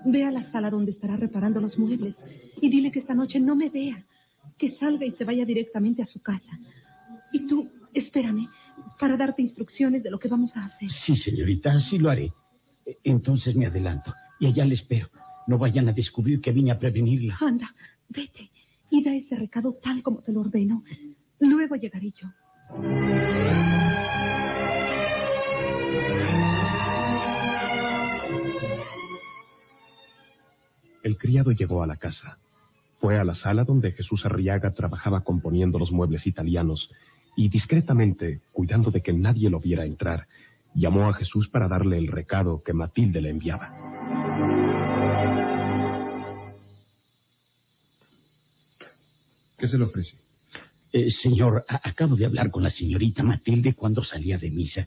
Ve 0.05 0.25
a 0.25 0.31
la 0.31 0.45
sala 0.45 0.71
donde 0.71 0.93
estará 0.93 1.17
reparando 1.17 1.61
los 1.61 1.79
muebles 1.79 2.25
y 2.61 2.71
dile 2.71 2.91
que 2.91 3.01
esta 3.01 3.15
noche 3.15 3.39
no 3.39 3.55
me 3.55 3.69
vea, 3.69 4.05
que 4.57 4.71
salga 4.73 5.05
y 5.05 5.11
se 5.13 5.25
vaya 5.25 5.45
directamente 5.45 6.03
a 6.03 6.07
su 6.07 6.21
casa. 6.23 6.51
Y 7.33 7.47
tú, 7.47 7.69
espérame 7.93 8.49
para 8.99 9.17
darte 9.17 9.43
instrucciones 9.43 10.03
de 10.03 10.11
lo 10.11 10.19
que 10.19 10.29
vamos 10.29 10.57
a 10.57 10.65
hacer. 10.65 10.91
Sí, 10.91 11.17
señorita, 11.17 11.73
así 11.73 11.99
lo 11.99 12.11
haré. 12.11 12.33
Entonces 13.05 13.55
me 13.55 13.67
adelanto 13.67 14.15
y 14.39 14.47
allá 14.47 14.65
le 14.65 14.75
espero. 14.75 15.09
No 15.47 15.59
vayan 15.59 15.89
a 15.89 15.93
descubrir 15.93 16.41
que 16.41 16.53
vine 16.53 16.71
a 16.71 16.79
prevenirla. 16.79 17.37
Anda, 17.41 17.75
vete 18.09 18.51
y 18.91 19.03
da 19.03 19.15
ese 19.15 19.37
recado 19.37 19.77
tal 19.83 20.03
como 20.03 20.23
te 20.23 20.33
lo 20.33 20.41
ordeno. 20.41 20.83
Luego 21.39 21.77
llegaré 21.77 22.11
yo. 22.11 22.29
El 31.03 31.17
criado 31.17 31.51
llegó 31.53 31.83
a 31.83 31.87
la 31.87 31.97
casa. 31.97 32.39
Fue 32.99 33.19
a 33.19 33.25
la 33.25 33.35
sala 33.35 33.65
donde 33.65 33.93
Jesús 33.93 34.27
Arriaga 34.27 34.73
trabajaba 34.73 35.23
componiendo 35.23 35.79
los 35.79 35.91
muebles 35.91 36.27
italianos 36.27 36.91
y 37.37 37.49
discretamente, 37.49 38.41
cuidando 38.53 38.91
de 38.91 39.01
que 39.01 39.13
nadie 39.13 39.49
lo 39.49 39.61
viera 39.61 39.87
entrar, 39.87 40.27
llamó 40.75 41.09
a 41.09 41.15
Jesús 41.15 41.49
para 41.49 41.69
darle 41.69 41.99
el 41.99 42.09
recado 42.09 42.63
que 42.65 42.73
Matilde 42.73 43.21
le 43.21 43.31
enviaba. 43.31 43.91
¿Qué 49.59 49.69
se 49.69 49.77
le 49.77 49.85
ofrece? 49.85 50.17
Eh, 50.93 51.11
señor, 51.11 51.65
acabo 51.69 52.17
de 52.17 52.27
hablar 52.27 52.51
con 52.51 52.63
la 52.63 52.71
señorita 52.71 53.23
Matilde 53.23 53.75
cuando 53.75 54.03
salía 54.03 54.39
de 54.39 54.51
misa 54.51 54.87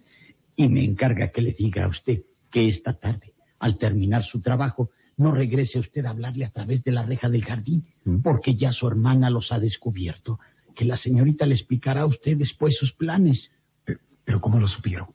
y 0.56 0.68
me 0.68 0.84
encarga 0.84 1.30
que 1.30 1.42
le 1.42 1.54
diga 1.54 1.86
a 1.86 1.88
usted 1.88 2.20
que 2.52 2.68
esta 2.68 2.94
tarde, 2.94 3.34
al 3.60 3.78
terminar 3.78 4.24
su 4.24 4.42
trabajo, 4.42 4.90
no 5.18 5.32
regrese 5.32 5.80
usted 5.80 6.06
a 6.06 6.10
hablarle 6.10 6.46
a 6.46 6.50
través 6.50 6.84
de 6.84 6.92
la 6.92 7.04
reja 7.04 7.30
del 7.30 7.46
jardín, 7.46 7.86
¿Mm? 8.04 8.22
porque 8.22 8.56
ya 8.56 8.74
su 8.74 8.88
hermana 8.88 9.30
los 9.30 9.52
ha 9.52 9.60
descubierto. 9.60 10.40
Que 10.76 10.86
la 10.86 10.98
señorita 10.98 11.46
le 11.46 11.54
explicará 11.54 12.02
a 12.02 12.06
usted 12.08 12.36
después 12.36 12.76
sus 12.76 12.94
planes. 12.94 13.52
Pero, 13.86 14.00
pero 14.26 14.42
¿cómo 14.42 14.60
lo 14.60 14.68
supieron? 14.68 15.08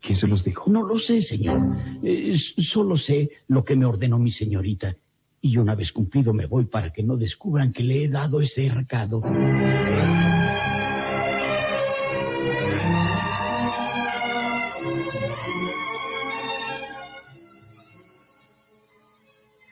¿Quién 0.00 0.18
se 0.18 0.26
los 0.26 0.44
dijo? 0.44 0.70
No 0.70 0.82
lo 0.82 0.98
sé, 0.98 1.22
señor. 1.22 1.60
Eh, 2.02 2.36
solo 2.72 2.96
sé 2.96 3.30
lo 3.48 3.64
que 3.64 3.76
me 3.76 3.86
ordenó 3.86 4.18
mi 4.18 4.30
señorita. 4.30 4.94
Y 5.40 5.58
una 5.58 5.74
vez 5.74 5.92
cumplido 5.92 6.32
me 6.32 6.46
voy 6.46 6.66
para 6.66 6.90
que 6.90 7.02
no 7.02 7.16
descubran 7.16 7.72
que 7.72 7.82
le 7.82 8.04
he 8.04 8.08
dado 8.08 8.40
ese 8.40 8.68
recado. 8.68 9.22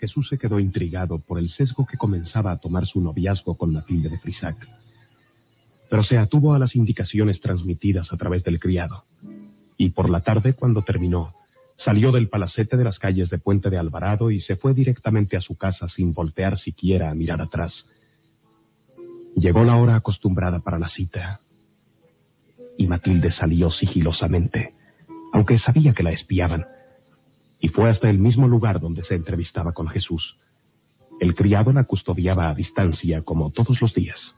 Jesús 0.04 0.28
se 0.28 0.36
quedó 0.36 0.60
intrigado 0.60 1.18
por 1.18 1.38
el 1.38 1.48
sesgo 1.48 1.86
que 1.86 1.96
comenzaba 1.96 2.52
a 2.52 2.58
tomar 2.58 2.84
su 2.86 3.00
noviazgo 3.00 3.56
con 3.56 3.72
Matilde 3.72 4.10
de 4.10 4.18
Frisac. 4.18 4.56
pero 5.88 6.02
se 6.02 6.18
atuvo 6.18 6.54
a 6.54 6.58
las 6.58 6.76
indicaciones 6.76 7.40
transmitidas 7.40 8.12
a 8.12 8.16
través 8.16 8.42
del 8.42 8.58
criado. 8.58 9.04
Y 9.76 9.90
por 9.90 10.10
la 10.10 10.20
tarde, 10.20 10.54
cuando 10.54 10.82
terminó, 10.82 11.32
salió 11.76 12.12
del 12.12 12.28
palacete 12.28 12.76
de 12.76 12.84
las 12.84 12.98
calles 12.98 13.30
de 13.30 13.38
Puente 13.38 13.70
de 13.70 13.78
Alvarado 13.78 14.30
y 14.30 14.40
se 14.40 14.56
fue 14.56 14.74
directamente 14.74 15.36
a 15.36 15.40
su 15.40 15.56
casa 15.56 15.88
sin 15.88 16.12
voltear 16.12 16.56
siquiera 16.56 17.10
a 17.10 17.14
mirar 17.14 17.40
atrás. 17.40 17.86
Llegó 19.36 19.64
la 19.64 19.76
hora 19.76 19.96
acostumbrada 19.96 20.60
para 20.60 20.78
la 20.78 20.88
cita, 20.88 21.40
y 22.78 22.86
Matilde 22.86 23.30
salió 23.30 23.70
sigilosamente, 23.70 24.74
aunque 25.32 25.58
sabía 25.58 25.92
que 25.92 26.04
la 26.04 26.12
espiaban, 26.12 26.64
y 27.60 27.68
fue 27.68 27.88
hasta 27.88 28.08
el 28.10 28.18
mismo 28.18 28.46
lugar 28.46 28.78
donde 28.78 29.02
se 29.02 29.14
entrevistaba 29.14 29.72
con 29.72 29.88
Jesús. 29.88 30.36
El 31.20 31.34
criado 31.34 31.72
la 31.72 31.84
custodiaba 31.84 32.50
a 32.50 32.54
distancia 32.54 33.22
como 33.22 33.50
todos 33.50 33.80
los 33.80 33.94
días. 33.94 34.34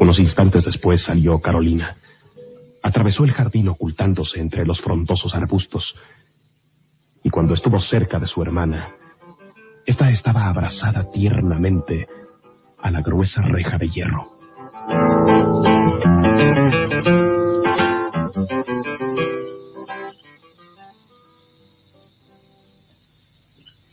Unos 0.00 0.18
instantes 0.18 0.64
después 0.64 1.02
salió 1.02 1.38
Carolina. 1.40 1.96
Atravesó 2.82 3.24
el 3.24 3.32
jardín 3.32 3.68
ocultándose 3.68 4.40
entre 4.40 4.64
los 4.64 4.80
frondosos 4.80 5.34
arbustos. 5.34 5.94
Y 7.22 7.30
cuando 7.30 7.54
estuvo 7.54 7.80
cerca 7.80 8.18
de 8.18 8.26
su 8.26 8.42
hermana, 8.42 8.88
ésta 9.86 10.10
estaba 10.10 10.46
abrazada 10.46 11.10
tiernamente 11.10 12.06
a 12.78 12.90
la 12.90 13.02
gruesa 13.02 13.42
reja 13.42 13.76
de 13.76 13.88
hierro. 13.88 14.30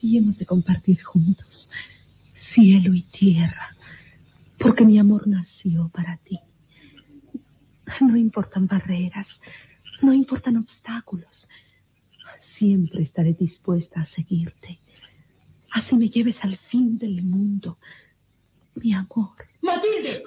Y 0.01 0.17
hemos 0.17 0.37
de 0.37 0.45
compartir 0.45 1.03
juntos 1.03 1.69
cielo 2.57 2.93
y 2.93 3.03
tierra, 3.03 3.75
porque 4.57 4.83
mi 4.83 4.97
amor 4.97 5.27
nació 5.27 5.89
para 5.93 6.17
ti. 6.17 6.39
No 8.07 8.15
importan 8.15 8.67
barreras, 8.67 9.41
no 10.01 10.13
importan 10.13 10.55
obstáculos. 10.57 11.49
Siempre 12.39 13.01
estaré 13.01 13.33
dispuesta 13.33 13.99
a 13.99 14.05
seguirte. 14.05 14.79
Así 15.71 15.95
me 15.97 16.07
lleves 16.07 16.41
al 16.41 16.57
fin 16.57 16.97
del 16.97 17.21
mundo, 17.21 17.77
mi 18.75 18.93
amor. 18.93 19.35
Matilde, 19.61 20.23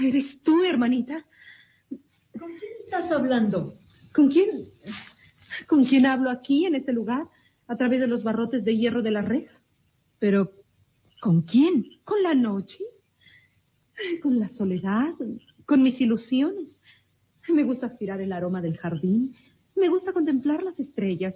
¿Eres 0.00 0.40
tú, 0.42 0.64
hermanita? 0.64 1.24
¿con 2.38 2.48
quién 2.48 2.72
estás 2.80 3.10
hablando? 3.12 3.74
¿Con 4.12 4.28
quién? 4.28 4.64
¿Con 5.68 5.84
quién 5.84 6.06
hablo 6.06 6.30
aquí, 6.30 6.66
en 6.66 6.74
este 6.74 6.92
lugar, 6.92 7.28
a 7.68 7.76
través 7.76 8.00
de 8.00 8.08
los 8.08 8.24
barrotes 8.24 8.64
de 8.64 8.76
hierro 8.76 9.02
de 9.02 9.10
la 9.12 9.22
reja? 9.22 9.52
Pero, 10.18 10.50
¿con 11.20 11.42
quién? 11.42 11.84
¿Con 12.04 12.22
la 12.22 12.34
noche? 12.34 12.82
¿Con 14.22 14.40
la 14.40 14.48
soledad? 14.48 15.12
¿Con 15.72 15.82
mis 15.82 15.98
ilusiones? 16.02 16.82
Me 17.48 17.64
gusta 17.64 17.86
aspirar 17.86 18.20
el 18.20 18.34
aroma 18.34 18.60
del 18.60 18.76
jardín. 18.76 19.34
Me 19.74 19.88
gusta 19.88 20.12
contemplar 20.12 20.62
las 20.62 20.78
estrellas. 20.78 21.34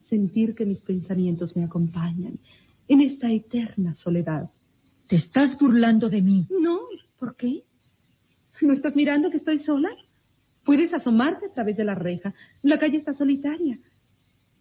Sentir 0.00 0.56
que 0.56 0.66
mis 0.66 0.82
pensamientos 0.82 1.54
me 1.54 1.62
acompañan 1.62 2.40
en 2.88 3.00
esta 3.00 3.30
eterna 3.30 3.94
soledad. 3.94 4.50
¿Te 5.06 5.14
estás 5.14 5.56
burlando 5.56 6.08
de 6.08 6.20
mí? 6.20 6.48
No, 6.50 6.80
¿por 7.16 7.36
qué? 7.36 7.62
¿No 8.60 8.72
estás 8.72 8.96
mirando 8.96 9.30
que 9.30 9.36
estoy 9.36 9.60
sola? 9.60 9.90
Puedes 10.64 10.92
asomarte 10.92 11.46
a 11.46 11.52
través 11.52 11.76
de 11.76 11.84
la 11.84 11.94
reja. 11.94 12.34
La 12.60 12.80
calle 12.80 12.96
está 12.96 13.12
solitaria. 13.12 13.78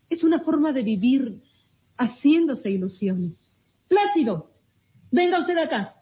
Es 0.07 0.23
una 0.23 0.41
forma 0.41 0.71
de 0.71 0.83
vivir 0.83 1.41
haciéndose 1.97 2.69
ilusiones. 2.69 3.43
Plácido, 3.87 4.51
venga 5.11 5.39
usted 5.39 5.57
acá. 5.57 5.95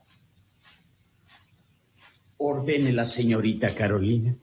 Ordene 2.43 2.91
la 2.91 3.05
señorita 3.05 3.75
Carolina. 3.75 4.33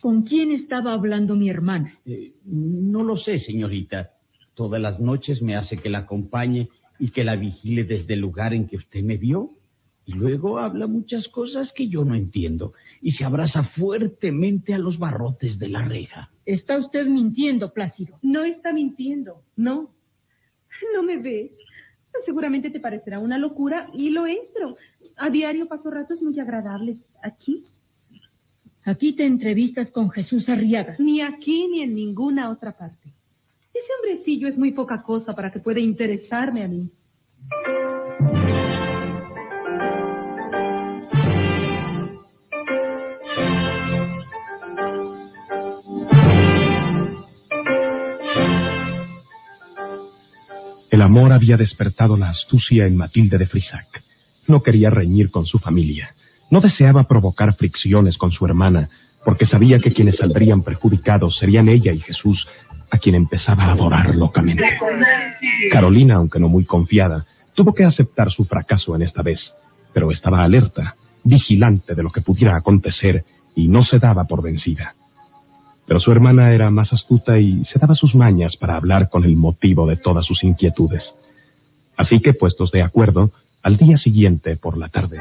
¿Con 0.00 0.22
quién 0.22 0.50
estaba 0.50 0.92
hablando 0.92 1.36
mi 1.36 1.48
hermana? 1.48 1.96
Eh, 2.04 2.32
no 2.46 3.04
lo 3.04 3.16
sé, 3.16 3.38
señorita. 3.38 4.10
Todas 4.54 4.80
las 4.82 4.98
noches 4.98 5.40
me 5.40 5.54
hace 5.54 5.76
que 5.76 5.88
la 5.88 5.98
acompañe 5.98 6.68
y 6.98 7.12
que 7.12 7.22
la 7.22 7.36
vigile 7.36 7.84
desde 7.84 8.14
el 8.14 8.20
lugar 8.20 8.54
en 8.54 8.66
que 8.66 8.76
usted 8.76 9.04
me 9.04 9.18
vio. 9.18 9.50
Y 10.04 10.14
luego 10.14 10.58
habla 10.58 10.88
muchas 10.88 11.28
cosas 11.28 11.72
que 11.72 11.86
yo 11.86 12.04
no 12.04 12.16
entiendo 12.16 12.72
y 13.00 13.12
se 13.12 13.24
abraza 13.24 13.62
fuertemente 13.62 14.74
a 14.74 14.78
los 14.78 14.98
barrotes 14.98 15.60
de 15.60 15.68
la 15.68 15.84
reja. 15.84 16.28
Está 16.44 16.76
usted 16.76 17.06
mintiendo, 17.06 17.72
Plácido. 17.72 18.16
No 18.22 18.42
está 18.42 18.72
mintiendo, 18.72 19.42
no. 19.54 19.90
No 20.92 21.04
me 21.04 21.18
ves. 21.18 21.52
Seguramente 22.24 22.70
te 22.70 22.80
parecerá 22.80 23.20
una 23.20 23.38
locura 23.38 23.88
y 23.94 24.10
lo 24.10 24.26
es, 24.26 24.50
pero 24.52 24.76
a 25.22 25.30
diario 25.30 25.68
paso 25.68 25.88
ratos 25.88 26.20
muy 26.20 26.38
agradables 26.40 26.98
aquí. 27.22 27.64
Aquí 28.84 29.14
te 29.14 29.24
entrevistas 29.24 29.88
con 29.92 30.10
Jesús 30.10 30.48
Arriaga. 30.48 30.96
Ni 30.98 31.20
aquí 31.20 31.68
ni 31.68 31.82
en 31.82 31.94
ninguna 31.94 32.50
otra 32.50 32.72
parte. 32.72 33.08
Ese 33.72 33.86
hombrecillo 34.00 34.48
es 34.48 34.58
muy 34.58 34.72
poca 34.72 35.00
cosa 35.00 35.32
para 35.32 35.52
que 35.52 35.60
pueda 35.60 35.78
interesarme 35.78 36.64
a 36.64 36.68
mí. 36.68 36.90
El 50.90 51.00
amor 51.00 51.32
había 51.32 51.56
despertado 51.56 52.16
la 52.16 52.30
astucia 52.30 52.86
en 52.86 52.96
Matilde 52.96 53.38
de 53.38 53.46
Frisac. 53.46 54.11
No 54.46 54.62
quería 54.62 54.90
reñir 54.90 55.30
con 55.30 55.44
su 55.44 55.58
familia. 55.58 56.14
No 56.50 56.60
deseaba 56.60 57.04
provocar 57.04 57.54
fricciones 57.54 58.18
con 58.18 58.30
su 58.30 58.44
hermana, 58.44 58.90
porque 59.24 59.46
sabía 59.46 59.78
que 59.78 59.92
quienes 59.92 60.16
saldrían 60.16 60.62
perjudicados 60.62 61.38
serían 61.38 61.68
ella 61.68 61.92
y 61.92 62.00
Jesús, 62.00 62.46
a 62.90 62.98
quien 62.98 63.14
empezaba 63.14 63.64
a 63.64 63.72
adorar 63.72 64.14
locamente. 64.14 64.64
Carolina, 65.70 66.16
aunque 66.16 66.38
no 66.38 66.48
muy 66.48 66.64
confiada, 66.64 67.24
tuvo 67.54 67.72
que 67.72 67.84
aceptar 67.84 68.30
su 68.30 68.44
fracaso 68.44 68.94
en 68.94 69.02
esta 69.02 69.22
vez, 69.22 69.54
pero 69.92 70.10
estaba 70.10 70.42
alerta, 70.42 70.94
vigilante 71.24 71.94
de 71.94 72.02
lo 72.02 72.10
que 72.10 72.20
pudiera 72.20 72.56
acontecer 72.56 73.24
y 73.54 73.68
no 73.68 73.82
se 73.82 73.98
daba 73.98 74.24
por 74.24 74.42
vencida. 74.42 74.94
Pero 75.86 76.00
su 76.00 76.12
hermana 76.12 76.52
era 76.52 76.70
más 76.70 76.92
astuta 76.92 77.38
y 77.38 77.64
se 77.64 77.78
daba 77.78 77.94
sus 77.94 78.14
mañas 78.14 78.56
para 78.56 78.76
hablar 78.76 79.08
con 79.08 79.24
el 79.24 79.36
motivo 79.36 79.86
de 79.86 79.96
todas 79.96 80.24
sus 80.24 80.44
inquietudes. 80.44 81.14
Así 81.96 82.20
que, 82.20 82.34
puestos 82.34 82.70
de 82.72 82.82
acuerdo, 82.82 83.30
al 83.62 83.76
día 83.76 83.96
siguiente, 83.96 84.56
por 84.56 84.76
la 84.76 84.88
tarde, 84.88 85.20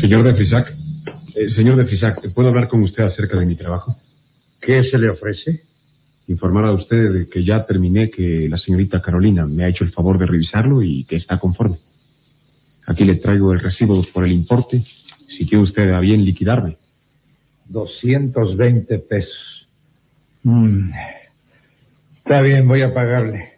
Señor 0.00 0.22
de 0.22 0.34
Frisac, 0.34 0.74
eh, 1.34 1.48
señor 1.48 1.76
de 1.76 1.84
Frisac, 1.84 2.32
¿puedo 2.32 2.48
hablar 2.48 2.68
con 2.68 2.82
usted 2.82 3.02
acerca 3.02 3.38
de 3.38 3.44
mi 3.44 3.56
trabajo? 3.56 3.96
¿Qué 4.60 4.84
se 4.84 4.96
le 4.96 5.10
ofrece? 5.10 5.62
Informar 6.28 6.66
a 6.66 6.72
usted 6.72 7.12
de 7.12 7.28
que 7.28 7.44
ya 7.44 7.66
terminé, 7.66 8.08
que 8.08 8.48
la 8.48 8.56
señorita 8.56 9.02
Carolina 9.02 9.44
me 9.44 9.64
ha 9.64 9.68
hecho 9.68 9.84
el 9.84 9.90
favor 9.90 10.18
de 10.18 10.26
revisarlo 10.26 10.82
y 10.82 11.04
que 11.04 11.16
está 11.16 11.38
conforme. 11.38 11.78
Aquí 12.86 13.04
le 13.04 13.16
traigo 13.16 13.52
el 13.52 13.60
recibo 13.60 14.02
por 14.14 14.24
el 14.24 14.32
importe, 14.32 14.84
si 15.28 15.46
quiere 15.46 15.62
usted 15.62 15.90
a 15.90 16.00
bien 16.00 16.24
liquidarme. 16.24 16.76
220 17.66 18.98
pesos. 19.00 19.68
Mm. 20.42 20.90
Está 22.16 22.40
bien, 22.40 22.66
voy 22.66 22.82
a 22.82 22.92
pagarle. 22.92 23.52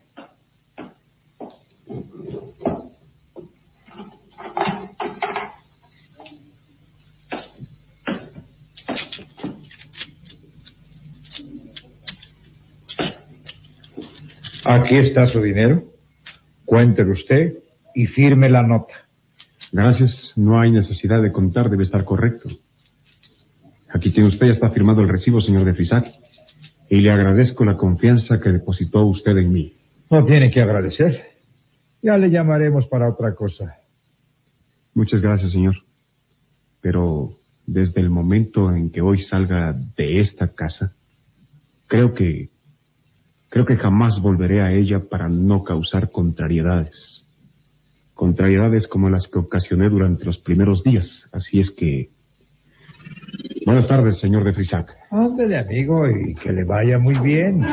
Aquí 14.64 14.96
está 14.96 15.26
su 15.26 15.42
dinero. 15.42 15.82
Cuéntelo 16.64 17.12
usted 17.12 17.54
y 17.94 18.06
firme 18.06 18.48
la 18.48 18.62
nota. 18.62 19.09
Gracias, 19.72 20.32
no 20.36 20.60
hay 20.60 20.70
necesidad 20.72 21.22
de 21.22 21.32
contar, 21.32 21.70
debe 21.70 21.84
estar 21.84 22.04
correcto. 22.04 22.48
Aquí 23.92 24.10
tiene 24.10 24.28
usted, 24.28 24.46
ya 24.46 24.52
está 24.52 24.70
firmado 24.70 25.00
el 25.00 25.08
recibo, 25.08 25.40
señor 25.40 25.64
de 25.64 25.74
Frisac, 25.74 26.10
y 26.88 26.96
le 26.96 27.10
agradezco 27.10 27.64
la 27.64 27.76
confianza 27.76 28.40
que 28.40 28.50
depositó 28.50 29.04
usted 29.04 29.36
en 29.36 29.52
mí. 29.52 29.72
No 30.10 30.24
tiene 30.24 30.50
que 30.50 30.60
agradecer. 30.60 31.22
Ya 32.02 32.16
le 32.16 32.30
llamaremos 32.30 32.86
para 32.88 33.08
otra 33.08 33.34
cosa. 33.34 33.76
Muchas 34.94 35.20
gracias, 35.20 35.52
señor. 35.52 35.76
Pero 36.80 37.32
desde 37.66 38.00
el 38.00 38.10
momento 38.10 38.74
en 38.74 38.90
que 38.90 39.00
hoy 39.00 39.22
salga 39.22 39.76
de 39.96 40.14
esta 40.14 40.48
casa, 40.48 40.92
creo 41.86 42.12
que 42.12 42.48
creo 43.50 43.66
que 43.66 43.76
jamás 43.76 44.20
volveré 44.20 44.62
a 44.62 44.72
ella 44.72 45.00
para 45.00 45.28
no 45.28 45.62
causar 45.62 46.10
contrariedades. 46.10 47.24
Contrariedades 48.20 48.86
como 48.86 49.08
las 49.08 49.28
que 49.28 49.38
ocasioné 49.38 49.88
durante 49.88 50.26
los 50.26 50.36
primeros 50.36 50.84
días. 50.84 51.24
Así 51.32 51.58
es 51.58 51.70
que 51.70 52.10
Buenas 53.64 53.88
tardes, 53.88 54.18
señor 54.18 54.44
de 54.44 54.52
Frisac. 54.52 54.94
Ándale, 55.10 55.58
amigo, 55.58 56.06
y 56.06 56.34
que 56.34 56.52
le 56.52 56.64
vaya 56.64 56.98
muy 56.98 57.14
bien. 57.24 57.64